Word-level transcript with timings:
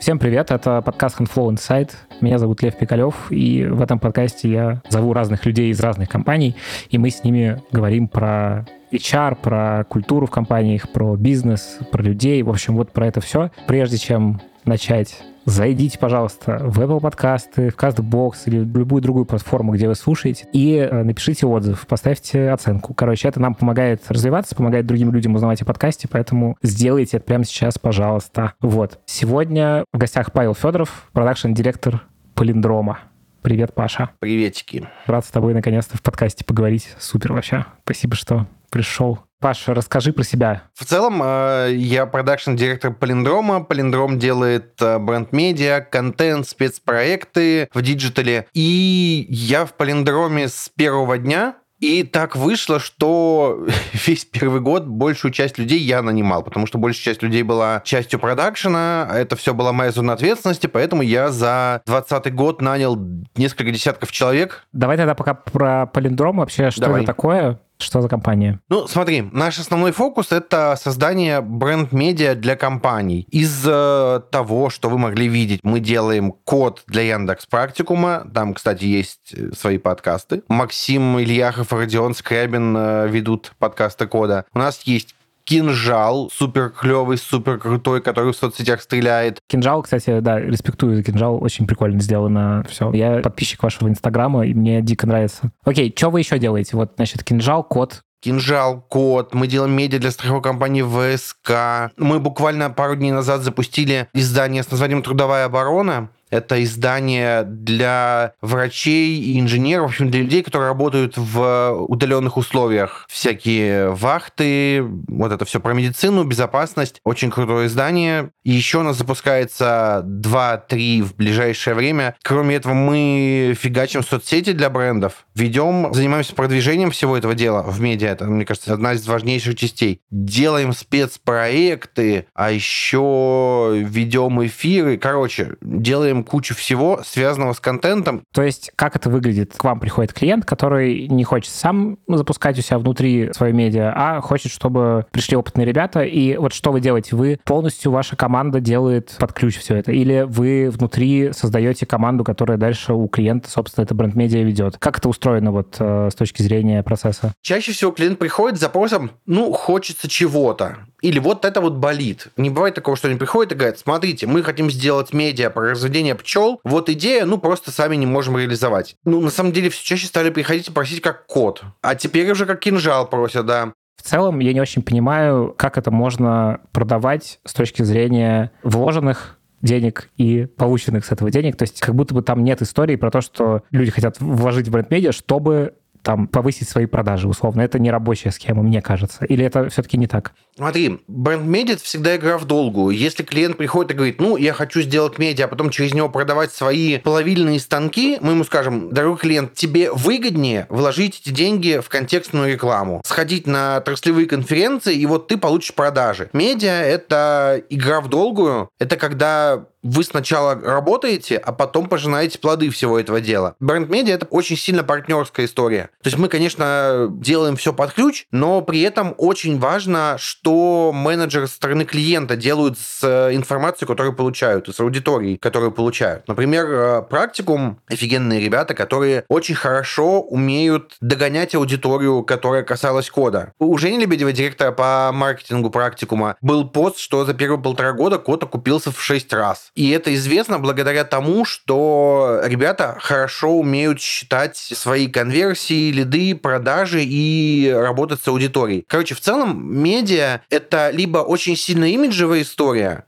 Всем 0.00 0.18
привет, 0.18 0.50
это 0.50 0.80
подкаст 0.80 1.20
Handflow 1.20 1.50
Insight. 1.50 1.90
Меня 2.22 2.38
зовут 2.38 2.62
Лев 2.62 2.74
Пикалев, 2.74 3.30
и 3.30 3.66
в 3.66 3.82
этом 3.82 3.98
подкасте 3.98 4.50
я 4.50 4.82
зову 4.88 5.12
разных 5.12 5.44
людей 5.44 5.68
из 5.68 5.78
разных 5.78 6.08
компаний, 6.08 6.56
и 6.88 6.96
мы 6.96 7.10
с 7.10 7.22
ними 7.22 7.62
говорим 7.70 8.08
про 8.08 8.66
HR, 8.92 9.36
про 9.36 9.84
культуру 9.84 10.26
в 10.26 10.30
компаниях, 10.30 10.88
про 10.88 11.16
бизнес, 11.16 11.80
про 11.92 12.02
людей, 12.02 12.42
в 12.42 12.48
общем, 12.48 12.76
вот 12.76 12.92
про 12.92 13.08
это 13.08 13.20
все. 13.20 13.50
Прежде 13.66 13.98
чем 13.98 14.40
начать 14.64 15.22
зайдите, 15.44 15.98
пожалуйста, 15.98 16.58
в 16.62 16.80
Apple 16.80 17.00
подкасты, 17.00 17.70
в 17.70 17.76
CastBox 17.76 18.34
или 18.46 18.58
в 18.60 18.76
любую 18.76 19.02
другую 19.02 19.24
платформу, 19.24 19.72
где 19.72 19.88
вы 19.88 19.94
слушаете, 19.94 20.46
и 20.52 20.76
э, 20.76 21.02
напишите 21.02 21.46
отзыв, 21.46 21.86
поставьте 21.86 22.50
оценку. 22.50 22.94
Короче, 22.94 23.28
это 23.28 23.40
нам 23.40 23.54
помогает 23.54 24.02
развиваться, 24.08 24.54
помогает 24.54 24.86
другим 24.86 25.12
людям 25.12 25.34
узнавать 25.34 25.62
о 25.62 25.64
подкасте, 25.64 26.08
поэтому 26.08 26.56
сделайте 26.62 27.18
это 27.18 27.26
прямо 27.26 27.44
сейчас, 27.44 27.78
пожалуйста. 27.78 28.54
Вот. 28.60 29.00
Сегодня 29.06 29.84
в 29.92 29.98
гостях 29.98 30.32
Павел 30.32 30.54
Федоров, 30.54 31.08
продакшн-директор 31.12 32.02
Полиндрома. 32.34 33.00
Привет, 33.42 33.74
Паша. 33.74 34.10
Приветики. 34.18 34.86
Рад 35.06 35.24
с 35.24 35.28
тобой 35.28 35.54
наконец-то 35.54 35.96
в 35.96 36.02
подкасте 36.02 36.44
поговорить. 36.44 36.94
Супер 36.98 37.32
вообще. 37.32 37.64
Спасибо, 37.84 38.14
что 38.14 38.46
пришел. 38.70 39.29
Паша, 39.40 39.72
расскажи 39.72 40.12
про 40.12 40.22
себя. 40.22 40.62
В 40.74 40.84
целом, 40.84 41.22
э, 41.24 41.70
я 41.74 42.04
продакшн-директор 42.04 42.92
Полиндрома. 42.92 43.64
Полиндром 43.64 44.18
делает 44.18 44.74
э, 44.82 44.98
бренд-медиа, 44.98 45.80
контент, 45.80 46.46
спецпроекты 46.46 47.68
в 47.72 47.80
диджитале. 47.80 48.46
И 48.52 49.26
я 49.30 49.64
в 49.64 49.72
Полиндроме 49.72 50.48
с 50.48 50.68
первого 50.68 51.16
дня, 51.16 51.54
и 51.80 52.02
так 52.02 52.36
вышло, 52.36 52.78
что 52.78 53.66
весь 53.94 54.26
первый 54.26 54.60
год 54.60 54.84
большую 54.84 55.32
часть 55.32 55.56
людей 55.56 55.78
я 55.78 56.02
нанимал, 56.02 56.42
потому 56.42 56.66
что 56.66 56.76
большая 56.76 57.04
часть 57.14 57.22
людей 57.22 57.42
была 57.42 57.80
частью 57.84 58.20
продакшена, 58.20 59.08
это 59.10 59.36
все 59.36 59.54
была 59.54 59.72
моя 59.72 59.90
зона 59.90 60.12
ответственности, 60.12 60.66
поэтому 60.66 61.00
я 61.00 61.30
за 61.30 61.80
2020 61.86 62.34
год 62.34 62.60
нанял 62.60 62.98
несколько 63.36 63.70
десятков 63.70 64.12
человек. 64.12 64.66
Давай 64.72 64.98
тогда 64.98 65.14
пока 65.14 65.32
про 65.32 65.86
Полиндром 65.86 66.36
вообще, 66.36 66.70
что 66.70 66.82
Давай. 66.82 67.02
это 67.02 67.06
такое? 67.06 67.58
Что 67.82 68.02
за 68.02 68.08
компания? 68.08 68.60
Ну, 68.68 68.86
смотри, 68.86 69.22
наш 69.32 69.58
основной 69.58 69.92
фокус— 69.92 70.28
это 70.32 70.76
создание 70.80 71.40
бренд-медиа 71.40 72.34
для 72.34 72.56
компаний. 72.56 73.26
Из 73.30 73.64
э, 73.66 74.20
того, 74.30 74.70
что 74.70 74.90
вы 74.90 74.98
могли 74.98 75.28
видеть, 75.28 75.60
мы 75.62 75.80
делаем 75.80 76.32
код 76.32 76.82
для 76.86 77.02
Яндекс 77.02 77.46
Практикума. 77.46 78.26
Там, 78.34 78.54
кстати, 78.54 78.84
есть 78.84 79.32
э, 79.32 79.52
свои 79.52 79.78
подкасты. 79.78 80.42
Максим 80.48 81.18
Ильяхов 81.18 81.72
и 81.72 81.76
Родион 81.76 82.14
Скрябин 82.14 82.76
э, 82.76 83.08
ведут 83.08 83.52
подкасты 83.58 84.06
кода. 84.06 84.44
У 84.52 84.58
нас 84.58 84.82
есть 84.82 85.14
кинжал, 85.50 86.30
супер 86.32 86.70
клевый, 86.70 87.18
супер 87.18 87.58
крутой, 87.58 88.00
который 88.00 88.32
в 88.32 88.36
соцсетях 88.36 88.80
стреляет. 88.80 89.40
Кинжал, 89.48 89.82
кстати, 89.82 90.20
да, 90.20 90.38
респектую 90.38 91.02
кинжал, 91.02 91.42
очень 91.42 91.66
прикольно 91.66 92.00
сделано 92.00 92.64
все. 92.68 92.92
Я 92.92 93.18
подписчик 93.18 93.60
вашего 93.60 93.88
инстаграма, 93.88 94.46
и 94.46 94.54
мне 94.54 94.80
дико 94.80 95.08
нравится. 95.08 95.50
Окей, 95.64 95.92
что 95.96 96.10
вы 96.10 96.20
еще 96.20 96.38
делаете? 96.38 96.76
Вот, 96.76 96.92
значит, 96.96 97.24
кинжал, 97.24 97.64
код, 97.64 98.02
Кинжал, 98.22 98.82
Код, 98.82 99.32
мы 99.32 99.46
делаем 99.46 99.72
медиа 99.72 99.98
для 99.98 100.10
страховой 100.10 100.42
компании 100.42 100.82
ВСК. 100.82 101.90
Мы 101.96 102.20
буквально 102.20 102.68
пару 102.68 102.94
дней 102.94 103.12
назад 103.12 103.40
запустили 103.40 104.08
издание 104.12 104.62
с 104.62 104.70
названием 104.70 105.02
«Трудовая 105.02 105.46
оборона», 105.46 106.10
это 106.30 106.62
издание 106.62 107.42
для 107.42 108.32
врачей 108.40 109.20
и 109.20 109.38
инженеров, 109.40 109.86
в 109.86 109.90
общем, 109.90 110.10
для 110.10 110.20
людей, 110.22 110.42
которые 110.42 110.68
работают 110.68 111.16
в 111.16 111.84
удаленных 111.88 112.36
условиях. 112.36 113.06
Всякие 113.08 113.90
вахты, 113.90 114.82
вот 114.82 115.32
это 115.32 115.44
все 115.44 115.60
про 115.60 115.74
медицину, 115.74 116.24
безопасность. 116.24 117.00
Очень 117.04 117.30
крутое 117.30 117.66
издание. 117.66 118.30
И 118.44 118.50
еще 118.50 118.78
у 118.78 118.82
нас 118.82 118.96
запускается 118.96 120.04
2-3 120.06 121.02
в 121.02 121.16
ближайшее 121.16 121.74
время. 121.74 122.16
Кроме 122.22 122.56
этого, 122.56 122.74
мы 122.74 123.56
фигачим 123.58 124.02
соцсети 124.02 124.52
для 124.52 124.70
брендов, 124.70 125.26
ведем, 125.34 125.92
занимаемся 125.92 126.34
продвижением 126.34 126.90
всего 126.90 127.16
этого 127.16 127.34
дела 127.34 127.62
в 127.62 127.80
медиа. 127.80 128.10
Это, 128.10 128.26
мне 128.26 128.44
кажется, 128.44 128.72
одна 128.72 128.92
из 128.92 129.06
важнейших 129.06 129.56
частей. 129.56 130.00
Делаем 130.10 130.72
спецпроекты, 130.72 132.26
а 132.34 132.50
еще 132.50 133.72
ведем 133.74 134.44
эфиры. 134.44 134.96
Короче, 134.96 135.56
делаем 135.60 136.19
кучу 136.24 136.54
всего, 136.54 137.00
связанного 137.04 137.52
с 137.52 137.60
контентом. 137.60 138.22
То 138.32 138.42
есть 138.42 138.70
как 138.76 138.96
это 138.96 139.10
выглядит? 139.10 139.54
К 139.56 139.64
вам 139.64 139.80
приходит 139.80 140.12
клиент, 140.12 140.44
который 140.44 141.08
не 141.08 141.24
хочет 141.24 141.52
сам 141.52 141.98
запускать 142.08 142.58
у 142.58 142.62
себя 142.62 142.78
внутри 142.78 143.32
свое 143.32 143.52
медиа, 143.52 143.92
а 143.94 144.20
хочет, 144.20 144.52
чтобы 144.52 145.06
пришли 145.10 145.36
опытные 145.36 145.66
ребята, 145.66 146.02
и 146.02 146.36
вот 146.36 146.52
что 146.52 146.72
вы 146.72 146.80
делаете? 146.80 147.16
Вы 147.16 147.38
полностью, 147.44 147.92
ваша 147.92 148.16
команда 148.16 148.60
делает 148.60 149.16
под 149.18 149.32
ключ 149.32 149.58
все 149.58 149.76
это, 149.76 149.92
или 149.92 150.24
вы 150.26 150.70
внутри 150.70 151.32
создаете 151.32 151.86
команду, 151.86 152.24
которая 152.24 152.58
дальше 152.58 152.92
у 152.92 153.08
клиента, 153.08 153.50
собственно, 153.50 153.84
это 153.84 153.94
бренд-медиа 153.94 154.42
ведет? 154.42 154.76
Как 154.78 154.98
это 154.98 155.08
устроено 155.08 155.52
вот 155.52 155.76
э, 155.78 156.08
с 156.10 156.14
точки 156.14 156.42
зрения 156.42 156.82
процесса? 156.82 157.32
Чаще 157.42 157.72
всего 157.72 157.90
клиент 157.90 158.18
приходит 158.18 158.58
с 158.58 158.60
запросом, 158.60 159.10
ну, 159.26 159.52
хочется 159.52 160.08
чего-то. 160.08 160.78
Или 161.02 161.18
вот 161.18 161.44
это 161.44 161.60
вот 161.60 161.74
болит. 161.74 162.28
Не 162.36 162.50
бывает 162.50 162.74
такого, 162.74 162.96
что 162.96 163.08
они 163.08 163.16
приходят 163.16 163.52
и 163.52 163.54
говорят, 163.54 163.78
смотрите, 163.78 164.26
мы 164.26 164.42
хотим 164.42 164.70
сделать 164.70 165.12
медиа 165.12 165.50
про 165.50 165.70
разведение 165.70 166.14
пчел. 166.14 166.60
Вот 166.64 166.88
идея, 166.88 167.24
ну, 167.24 167.38
просто 167.38 167.70
сами 167.70 167.96
не 167.96 168.06
можем 168.06 168.36
реализовать. 168.36 168.96
Ну, 169.04 169.20
на 169.20 169.30
самом 169.30 169.52
деле, 169.52 169.70
все 169.70 169.82
чаще 169.84 170.06
стали 170.06 170.30
приходить 170.30 170.68
и 170.68 170.72
просить 170.72 171.00
как 171.00 171.26
код. 171.26 171.62
А 171.82 171.94
теперь 171.94 172.30
уже 172.30 172.46
как 172.46 172.60
кинжал 172.60 173.08
просят, 173.08 173.46
да. 173.46 173.72
В 173.96 174.02
целом, 174.02 174.38
я 174.38 174.54
не 174.54 174.60
очень 174.60 174.82
понимаю, 174.82 175.54
как 175.56 175.76
это 175.76 175.90
можно 175.90 176.60
продавать 176.72 177.38
с 177.44 177.52
точки 177.52 177.82
зрения 177.82 178.50
вложенных 178.62 179.38
денег 179.62 180.08
и 180.16 180.46
полученных 180.46 181.04
с 181.04 181.12
этого 181.12 181.30
денег. 181.30 181.56
То 181.56 181.64
есть 181.64 181.80
как 181.80 181.94
будто 181.94 182.14
бы 182.14 182.22
там 182.22 182.42
нет 182.42 182.62
истории 182.62 182.96
про 182.96 183.10
то, 183.10 183.20
что 183.20 183.62
люди 183.70 183.90
хотят 183.90 184.18
вложить 184.18 184.68
в 184.68 184.70
бренд-медиа, 184.70 185.12
чтобы 185.12 185.74
там 186.02 186.26
повысить 186.26 186.68
свои 186.68 186.86
продажи, 186.86 187.28
условно. 187.28 187.62
Это 187.62 187.78
не 187.78 187.90
рабочая 187.90 188.30
схема, 188.30 188.62
мне 188.62 188.82
кажется. 188.82 189.24
Или 189.24 189.44
это 189.44 189.68
все-таки 189.68 189.96
не 189.96 190.06
так? 190.06 190.32
Смотри, 190.56 191.00
бренд-медиа– 191.08 191.76
всегда 191.82 192.16
игра 192.16 192.38
в 192.38 192.44
долгую. 192.44 192.96
Если 192.96 193.22
клиент 193.22 193.56
приходит 193.56 193.92
и 193.92 193.94
говорит, 193.94 194.20
ну, 194.20 194.36
я 194.36 194.52
хочу 194.52 194.82
сделать 194.82 195.18
медиа, 195.18 195.46
а 195.46 195.48
потом 195.48 195.70
через 195.70 195.94
него 195.94 196.08
продавать 196.08 196.52
свои 196.52 196.98
плавильные 196.98 197.60
станки, 197.60 198.18
мы 198.20 198.32
ему 198.32 198.44
скажем, 198.44 198.92
дорогой 198.92 199.18
клиент, 199.18 199.54
тебе 199.54 199.92
выгоднее 199.92 200.66
вложить 200.68 201.20
эти 201.20 201.30
деньги 201.30 201.80
в 201.82 201.88
контекстную 201.88 202.52
рекламу, 202.52 203.02
сходить 203.04 203.46
на 203.46 203.76
отраслевые 203.76 204.26
конференции, 204.26 204.94
и 204.94 205.06
вот 205.06 205.28
ты 205.28 205.38
получишь 205.38 205.74
продажи. 205.74 206.28
Медиа– 206.32 206.72
это 206.82 207.62
игра 207.70 208.00
в 208.00 208.08
долгую. 208.08 208.68
Это 208.78 208.96
когда 208.96 209.66
вы 209.82 210.04
сначала 210.04 210.54
работаете, 210.54 211.36
а 211.36 211.52
потом 211.52 211.88
пожинаете 211.88 212.38
плоды 212.38 212.70
всего 212.70 212.98
этого 212.98 213.20
дела. 213.20 213.54
Бренд-медиа— 213.60 214.14
это 214.16 214.26
очень 214.26 214.56
сильно 214.56 214.84
партнерская 214.84 215.46
история. 215.46 215.90
То 216.02 216.08
есть 216.08 216.18
мы, 216.18 216.28
конечно, 216.28 217.08
делаем 217.10 217.56
все 217.56 217.72
под 217.72 217.92
ключ, 217.92 218.26
но 218.30 218.60
при 218.62 218.80
этом 218.82 219.14
очень 219.18 219.58
важно, 219.58 220.16
что 220.18 220.92
менеджеры 220.92 221.46
со 221.46 221.54
стороны 221.54 221.84
клиента 221.84 222.36
делают 222.36 222.78
с 222.78 223.00
э, 223.02 223.34
информацией, 223.34 223.86
которую 223.86 224.14
получают, 224.14 224.68
с 224.68 224.80
аудиторией, 224.80 225.36
которую 225.36 225.72
получают. 225.72 226.26
Например, 226.28 226.66
э, 226.66 227.02
практикум— 227.02 227.80
офигенные 227.88 228.40
ребята, 228.40 228.74
которые 228.74 229.24
очень 229.28 229.54
хорошо 229.54 230.20
умеют 230.20 230.96
догонять 231.00 231.54
аудиторию, 231.54 232.22
которая 232.22 232.62
касалась 232.62 233.10
кода. 233.10 233.52
У 233.58 233.76
Жени 233.78 233.98
Лебедева, 233.98 234.32
директора 234.32 234.72
по 234.72 235.10
маркетингу 235.12 235.70
практикума, 235.70 236.36
был 236.40 236.68
пост, 236.68 236.98
что 236.98 237.24
за 237.24 237.34
первые 237.34 237.60
полтора 237.60 237.92
года 237.92 238.18
код 238.18 238.42
окупился 238.42 238.92
в 238.92 239.00
шесть 239.00 239.32
раз. 239.32 239.69
И 239.74 239.90
это 239.90 240.14
известно 240.14 240.58
благодаря 240.58 241.04
тому, 241.04 241.44
что 241.44 242.40
ребята 242.44 242.96
хорошо 243.00 243.58
умеют 243.58 244.00
считать 244.00 244.56
свои 244.56 245.08
конверсии, 245.08 245.90
лиды, 245.90 246.34
продажи 246.34 247.02
и 247.02 247.70
работать 247.72 248.20
с 248.22 248.28
аудиторией. 248.28 248.84
Короче, 248.88 249.14
в 249.14 249.20
целом 249.20 249.80
медиа— 249.80 250.42
это 250.50 250.90
либо 250.90 251.18
очень 251.18 251.56
сильно 251.56 251.84
имиджевая 251.84 252.42
история, 252.42 253.04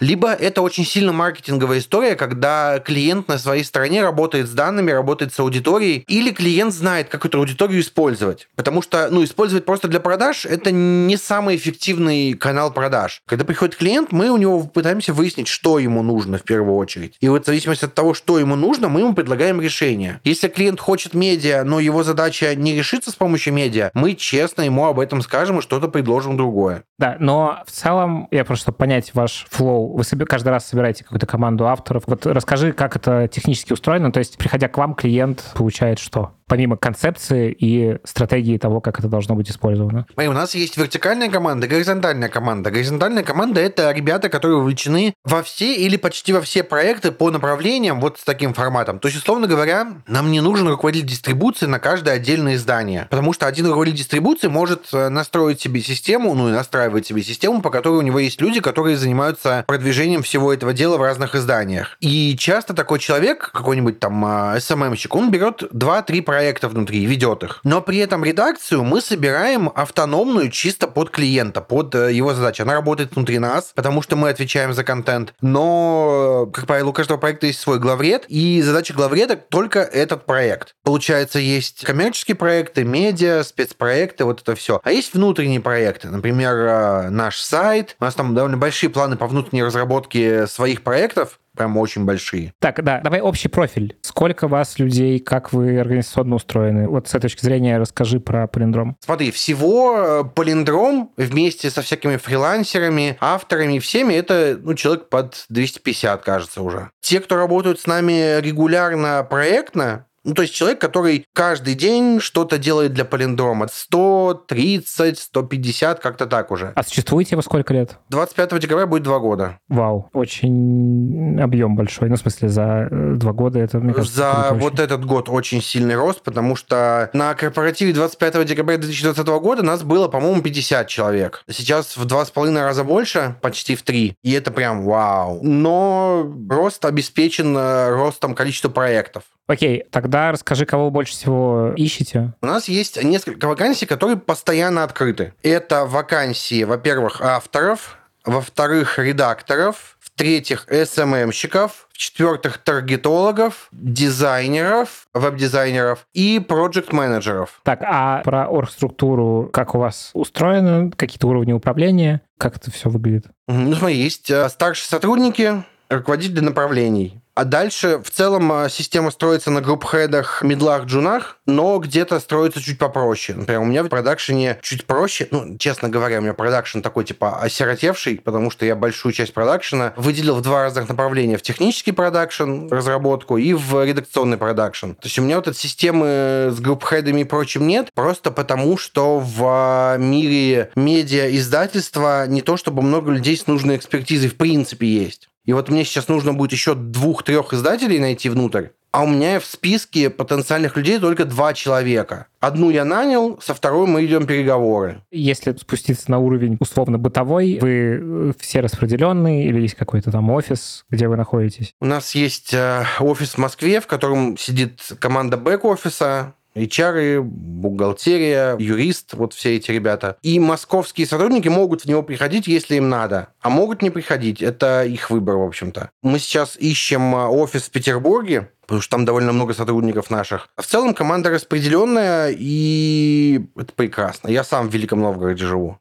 либо 0.00 0.32
это 0.32 0.62
очень 0.62 0.84
сильно 0.84 1.12
маркетинговая 1.12 1.78
история, 1.78 2.16
когда 2.16 2.78
клиент 2.80 3.28
на 3.28 3.38
своей 3.38 3.64
стороне 3.64 4.02
работает 4.02 4.48
с 4.48 4.52
данными, 4.52 4.90
работает 4.90 5.32
с 5.32 5.40
аудиторией, 5.40 6.04
или 6.06 6.30
клиент 6.30 6.72
знает, 6.72 7.08
как 7.08 7.24
эту 7.24 7.38
аудиторию 7.38 7.80
использовать. 7.80 8.48
Потому 8.56 8.82
что, 8.82 9.08
ну, 9.10 9.24
использовать 9.24 9.64
просто 9.64 9.88
для 9.88 10.00
продаж– 10.00 10.44
это 10.46 10.70
не 10.70 11.16
самый 11.16 11.56
эффективный 11.56 12.34
канал 12.34 12.72
продаж. 12.72 13.22
Когда 13.26 13.44
приходит 13.44 13.76
клиент, 13.76 14.12
мы 14.12 14.30
у 14.30 14.36
него 14.36 14.64
пытаемся 14.64 15.12
выяснить, 15.12 15.48
что 15.48 15.78
ему 15.78 16.02
нужно 16.02 16.38
в 16.38 16.42
первую 16.42 16.76
очередь. 16.76 17.16
И 17.20 17.28
вот 17.28 17.44
в 17.44 17.46
зависимости 17.46 17.84
от 17.84 17.94
того, 17.94 18.14
что 18.14 18.38
ему 18.38 18.56
нужно, 18.56 18.88
мы 18.88 19.00
ему 19.00 19.14
предлагаем 19.14 19.60
решение. 19.60 20.20
Если 20.24 20.48
клиент 20.48 20.80
хочет 20.80 21.14
медиа, 21.14 21.64
но 21.64 21.80
его 21.80 22.02
задача 22.02 22.54
не 22.54 22.74
решится 22.74 23.10
с 23.10 23.14
помощью 23.14 23.54
медиа, 23.54 23.90
мы 23.94 24.14
честно 24.14 24.62
ему 24.62 24.86
об 24.86 25.00
этом 25.00 25.22
скажем 25.22 25.58
и 25.58 25.62
что-то 25.62 25.88
предложим 25.88 26.36
другое. 26.36 26.84
Да, 26.98 27.16
но 27.18 27.62
в 27.66 27.70
целом, 27.70 28.28
я 28.30 28.44
просто 28.44 28.72
понять 28.72 29.14
ваш 29.14 29.46
флоу 29.50 29.85
вы 29.94 30.04
себе 30.04 30.26
каждый 30.26 30.48
раз 30.48 30.66
собираете 30.66 31.04
какую-то 31.04 31.26
команду 31.26 31.66
авторов. 31.66 32.04
Вот 32.06 32.26
расскажи, 32.26 32.72
как 32.72 32.96
это 32.96 33.28
технически 33.28 33.72
устроено. 33.72 34.12
То 34.12 34.18
есть, 34.18 34.38
приходя 34.38 34.68
к 34.68 34.76
вам, 34.78 34.94
клиент 34.94 35.52
получает 35.54 35.98
что? 35.98 36.32
Помимо 36.48 36.76
концепции 36.76 37.52
и 37.52 37.98
стратегии 38.04 38.56
того, 38.58 38.80
как 38.80 38.98
это 38.98 39.08
должно 39.08 39.34
быть 39.34 39.50
использовано? 39.50 40.06
И 40.18 40.26
у 40.26 40.32
нас 40.32 40.54
есть 40.54 40.76
вертикальная 40.76 41.28
команда, 41.28 41.66
горизонтальная 41.66 42.28
команда. 42.28 42.70
Горизонтальная 42.70 43.24
команда— 43.24 43.60
это 43.62 43.90
ребята, 43.90 44.28
которые 44.28 44.58
вовлечены 44.58 45.14
во 45.24 45.42
все 45.42 45.74
или 45.74 45.96
почти 45.96 46.32
во 46.32 46.40
все 46.40 46.62
проекты 46.62 47.10
по 47.10 47.30
направлениям 47.30 48.00
вот 48.00 48.18
с 48.18 48.24
таким 48.24 48.54
форматом. 48.54 48.98
То 49.00 49.08
есть, 49.08 49.18
условно 49.18 49.46
говоря, 49.46 49.88
нам 50.06 50.30
не 50.30 50.40
нужен 50.40 50.68
руководитель 50.68 51.08
дистрибуции 51.08 51.66
на 51.66 51.78
каждое 51.78 52.14
отдельное 52.14 52.54
издание, 52.54 53.08
потому 53.10 53.32
что 53.32 53.46
один 53.46 53.66
руководитель 53.66 53.98
дистрибуции 53.98 54.48
может 54.48 54.88
э, 54.92 55.08
настроить 55.08 55.60
себе 55.60 55.80
систему, 55.80 56.34
ну 56.34 56.48
и 56.48 56.52
настраивать 56.52 57.06
себе 57.06 57.22
систему, 57.22 57.60
по 57.60 57.70
которой 57.70 57.98
у 57.98 58.02
него 58.02 58.18
есть 58.18 58.40
люди, 58.40 58.60
которые 58.60 58.96
занимаются 58.96 59.64
продвижением 59.66 60.22
всего 60.22 60.52
этого 60.52 60.72
дела 60.72 60.96
в 60.96 61.02
разных 61.02 61.34
изданиях. 61.34 61.96
И 62.00 62.36
часто 62.38 62.74
такой 62.74 62.98
человек, 62.98 63.50
какой-нибудь 63.52 63.98
там 63.98 64.24
SMM-щик, 64.24 65.08
а, 65.10 65.16
он 65.16 65.30
берет 65.30 65.62
2-3 65.72 66.22
проекта 66.22 66.35
внутри 66.68 67.00
и 67.02 67.06
ведет 67.06 67.42
их. 67.42 67.60
Но 67.64 67.80
при 67.80 67.98
этом 67.98 68.24
редакцию 68.24 68.84
мы 68.84 69.00
собираем 69.00 69.70
автономную 69.74 70.50
чисто 70.50 70.88
под 70.88 71.10
клиента, 71.10 71.60
под 71.60 71.94
э, 71.94 72.12
его 72.12 72.34
задачу. 72.34 72.62
Она 72.62 72.74
работает 72.74 73.14
внутри 73.14 73.38
нас, 73.38 73.72
потому 73.74 74.02
что 74.02 74.16
мы 74.16 74.30
отвечаем 74.30 74.72
за 74.72 74.84
контент. 74.84 75.34
Но, 75.40 76.48
как 76.52 76.66
правило, 76.66 76.90
у 76.90 76.92
каждого 76.92 77.18
проекта 77.18 77.46
есть 77.46 77.60
свой 77.60 77.78
главред, 77.78 78.24
и 78.28 78.62
задача 78.62 78.94
главреда 78.94 79.36
только 79.36 79.80
этот 79.80 80.26
проект. 80.26 80.74
Получается, 80.82 81.38
есть 81.38 81.84
коммерческие 81.84 82.36
проекты, 82.36 82.84
медиа, 82.84 83.42
спецпроекты, 83.42 84.24
вот 84.24 84.42
это 84.42 84.54
все. 84.54 84.80
А 84.82 84.92
есть 84.92 85.14
внутренние 85.14 85.60
проекты. 85.60 86.08
Например, 86.08 86.54
э, 86.54 87.10
наш 87.10 87.40
сайт. 87.40 87.96
У 88.00 88.04
нас 88.04 88.14
там 88.14 88.34
довольно 88.34 88.56
большие 88.56 88.90
планы 88.90 89.16
по 89.16 89.26
внутренней 89.26 89.62
разработке 89.62 90.46
своих 90.46 90.82
проектов 90.82 91.38
прям 91.56 91.76
очень 91.76 92.04
большие. 92.04 92.52
Так, 92.60 92.82
да, 92.82 93.00
давай 93.00 93.20
общий 93.20 93.48
профиль. 93.48 93.96
Сколько 94.02 94.48
вас 94.48 94.78
людей, 94.78 95.18
как 95.18 95.52
вы 95.52 95.78
организационно 95.78 96.36
устроены? 96.36 96.88
Вот 96.88 97.08
с 97.08 97.10
этой 97.10 97.22
точки 97.22 97.44
зрения 97.44 97.78
расскажи 97.78 98.20
про 98.20 98.46
Полиндром. 98.46 98.96
Смотри, 99.04 99.30
всего 99.30 99.96
э, 99.98 100.24
Полиндром 100.24 101.10
вместе 101.16 101.70
со 101.70 101.82
всякими 101.82 102.16
фрилансерами, 102.16 103.16
авторами, 103.20 103.78
всеми, 103.78 104.14
это 104.14 104.58
ну, 104.62 104.74
человек 104.74 105.08
под 105.08 105.44
250, 105.48 106.22
кажется, 106.22 106.62
уже. 106.62 106.90
Те, 107.00 107.20
кто 107.20 107.36
работают 107.36 107.80
с 107.80 107.86
нами 107.86 108.40
регулярно, 108.40 109.26
проектно, 109.28 110.05
ну, 110.26 110.34
то 110.34 110.42
есть 110.42 110.52
человек, 110.54 110.80
который 110.80 111.24
каждый 111.32 111.74
день 111.74 112.18
что-то 112.18 112.58
делает 112.58 112.92
для 112.92 113.04
палиндрома. 113.04 113.68
130, 113.72 115.18
150, 115.18 116.00
как-то 116.00 116.26
так 116.26 116.50
уже. 116.50 116.72
А 116.74 116.82
существуете 116.82 117.36
вы 117.36 117.42
сколько 117.42 117.72
лет? 117.72 117.98
25 118.08 118.58
декабря 118.58 118.86
будет 118.86 119.04
два 119.04 119.20
года. 119.20 119.58
Вау, 119.68 120.10
очень 120.12 121.40
объем 121.40 121.76
большой. 121.76 122.08
Ну, 122.08 122.16
в 122.16 122.18
смысле, 122.18 122.48
за 122.48 122.88
э, 122.90 123.14
два 123.14 123.32
года 123.32 123.60
это, 123.60 123.78
мне 123.78 123.94
кажется, 123.94 124.16
За 124.16 124.48
вот 124.54 124.74
очень. 124.74 124.84
этот 124.84 125.04
год 125.04 125.28
очень 125.28 125.62
сильный 125.62 125.94
рост, 125.94 126.22
потому 126.22 126.56
что 126.56 127.08
на 127.12 127.34
корпоративе 127.34 127.92
25 127.92 128.44
декабря 128.44 128.78
2020 128.78 129.26
года 129.26 129.62
нас 129.62 129.84
было, 129.84 130.08
по-моему, 130.08 130.42
50 130.42 130.88
человек. 130.88 131.44
Сейчас 131.48 131.96
в 131.96 132.04
два 132.04 132.24
с 132.24 132.30
половиной 132.32 132.62
раза 132.62 132.82
больше, 132.82 133.36
почти 133.42 133.76
в 133.76 133.82
три. 133.82 134.16
И 134.24 134.32
это 134.32 134.50
прям 134.50 134.82
вау. 134.82 135.38
Но 135.44 136.26
рост 136.50 136.84
обеспечен 136.84 137.56
э, 137.56 137.90
ростом 137.90 138.34
количества 138.34 138.70
проектов. 138.70 139.22
Окей, 139.48 139.84
тогда 139.92 140.15
расскажи, 140.32 140.66
кого 140.66 140.86
вы 140.86 140.90
больше 140.90 141.12
всего 141.12 141.72
ищете. 141.76 142.32
У 142.42 142.46
нас 142.46 142.68
есть 142.68 143.02
несколько 143.02 143.46
вакансий, 143.46 143.86
которые 143.86 144.16
постоянно 144.16 144.84
открыты. 144.84 145.32
Это 145.42 145.86
вакансии, 145.86 146.64
во-первых, 146.64 147.20
авторов, 147.20 147.98
во-вторых, 148.24 148.98
редакторов, 148.98 149.96
в-третьих, 150.00 150.66
SMM-щиков, 150.68 151.86
в-четвертых, 151.92 152.58
таргетологов, 152.58 153.68
дизайнеров, 153.72 155.06
веб-дизайнеров 155.14 156.06
и 156.12 156.40
проект-менеджеров. 156.40 157.60
Так, 157.62 157.80
а 157.82 158.22
про 158.22 158.48
оргструктуру 158.48 159.48
как 159.52 159.74
у 159.74 159.78
вас 159.78 160.10
устроено? 160.14 160.90
Какие-то 160.96 161.28
уровни 161.28 161.52
управления? 161.52 162.22
Как 162.38 162.56
это 162.56 162.70
все 162.70 162.88
выглядит? 162.90 163.26
Ну, 163.46 163.74
смотри, 163.74 163.96
есть 163.96 164.30
э, 164.30 164.48
старшие 164.48 164.88
сотрудники, 164.88 165.64
руководители 165.88 166.40
направлений, 166.40 167.20
а 167.36 167.44
дальше 167.44 168.00
в 168.02 168.10
целом 168.10 168.50
а, 168.50 168.70
система 168.70 169.10
строится 169.10 169.50
на 169.50 169.60
групп-хедах, 169.60 170.42
мидлах, 170.42 170.86
джунах, 170.86 171.38
но 171.44 171.78
где-то 171.78 172.18
строится 172.18 172.62
чуть 172.62 172.78
попроще. 172.78 173.38
Например, 173.38 173.60
у 173.60 173.66
меня 173.66 173.82
в 173.82 173.88
продакшене 173.88 174.58
чуть 174.62 174.86
проще. 174.86 175.28
Ну, 175.30 175.58
честно 175.58 175.90
говоря, 175.90 176.18
у 176.18 176.22
меня 176.22 176.32
продакшн 176.32 176.80
такой 176.80 177.04
типа 177.04 177.42
осиротевший, 177.42 178.22
потому 178.24 178.50
что 178.50 178.64
я 178.64 178.74
большую 178.74 179.12
часть 179.12 179.34
продакшена 179.34 179.92
выделил 179.96 180.36
в 180.36 180.40
два 180.40 180.62
разных 180.62 180.88
направления. 180.88 181.36
В 181.36 181.42
технический 181.42 181.92
продакшн, 181.92 182.68
разработку, 182.70 183.36
и 183.36 183.52
в 183.52 183.84
редакционный 183.84 184.38
продакшн. 184.38 184.92
То 184.92 185.04
есть 185.04 185.18
у 185.18 185.22
меня 185.22 185.36
вот 185.36 185.46
этой 185.46 185.58
системы 185.58 186.50
с 186.56 186.58
групп-хедами 186.58 187.20
и 187.20 187.24
прочим 187.24 187.66
нет, 187.66 187.90
просто 187.94 188.30
потому 188.30 188.78
что 188.78 189.18
в 189.18 189.44
а, 189.44 189.98
мире 189.98 190.70
медиа-издательства 190.74 192.26
не 192.26 192.40
то 192.40 192.56
чтобы 192.56 192.80
много 192.80 193.10
людей 193.10 193.36
с 193.36 193.46
нужной 193.46 193.76
экспертизой 193.76 194.30
в 194.30 194.36
принципе 194.36 194.86
есть. 194.86 195.28
И 195.46 195.52
вот 195.52 195.68
мне 195.68 195.84
сейчас 195.84 196.08
нужно 196.08 196.34
будет 196.34 196.52
еще 196.52 196.74
двух-трех 196.74 197.52
издателей 197.52 197.98
найти 197.98 198.28
внутрь, 198.28 198.66
а 198.90 199.02
у 199.02 199.06
меня 199.06 199.38
в 199.40 199.44
списке 199.44 200.10
потенциальных 200.10 200.76
людей 200.76 200.98
только 200.98 201.24
два 201.24 201.54
человека. 201.54 202.26
Одну 202.40 202.70
я 202.70 202.84
нанял, 202.84 203.38
со 203.42 203.54
второй 203.54 203.86
мы 203.86 204.04
идем 204.04 204.26
переговоры. 204.26 205.02
Если 205.10 205.52
спуститься 205.52 206.10
на 206.10 206.18
уровень 206.18 206.56
условно 206.60 206.98
бытовой, 206.98 207.58
вы 207.60 207.70
э, 207.70 208.32
все 208.38 208.60
распределенные 208.60 209.46
или 209.46 209.60
есть 209.60 209.74
какой-то 209.74 210.10
там 210.10 210.30
офис, 210.30 210.84
где 210.90 211.08
вы 211.08 211.16
находитесь? 211.16 211.74
У 211.80 211.86
нас 211.86 212.14
есть 212.14 212.54
э, 212.54 212.84
офис 212.98 213.34
в 213.34 213.38
Москве, 213.38 213.80
в 213.80 213.86
котором 213.86 214.36
сидит 214.38 214.80
команда 214.98 215.36
бэк-офиса, 215.36 216.32
HR, 216.56 217.20
бухгалтерия, 217.22 218.56
юрист, 218.58 219.14
вот 219.14 219.34
все 219.34 219.56
эти 219.56 219.70
ребята. 219.70 220.16
И 220.22 220.40
московские 220.40 221.06
сотрудники 221.06 221.48
могут 221.48 221.82
в 221.82 221.84
него 221.86 222.02
приходить, 222.02 222.46
если 222.46 222.76
им 222.76 222.88
надо, 222.88 223.28
а 223.40 223.50
могут 223.50 223.82
не 223.82 223.90
приходить. 223.90 224.42
Это 224.42 224.84
их 224.84 225.10
выбор, 225.10 225.36
в 225.36 225.42
общем-то. 225.42 225.90
Мы 226.02 226.18
сейчас 226.18 226.56
ищем 226.56 227.14
а, 227.14 227.28
офис 227.28 227.64
в 227.64 227.70
Петербурге, 227.70 228.50
потому 228.62 228.80
что 228.80 228.90
там 228.96 229.04
довольно 229.04 229.32
много 229.32 229.54
сотрудников 229.54 230.10
наших. 230.10 230.48
А 230.56 230.62
в 230.62 230.66
целом 230.66 230.94
команда 230.94 231.30
распределенная, 231.30 232.34
и 232.36 233.40
это 233.56 233.72
прекрасно. 233.72 234.28
Я 234.28 234.42
сам 234.42 234.68
в 234.68 234.74
Великом 234.74 235.00
Новгороде 235.00 235.44
живу. 235.44 235.78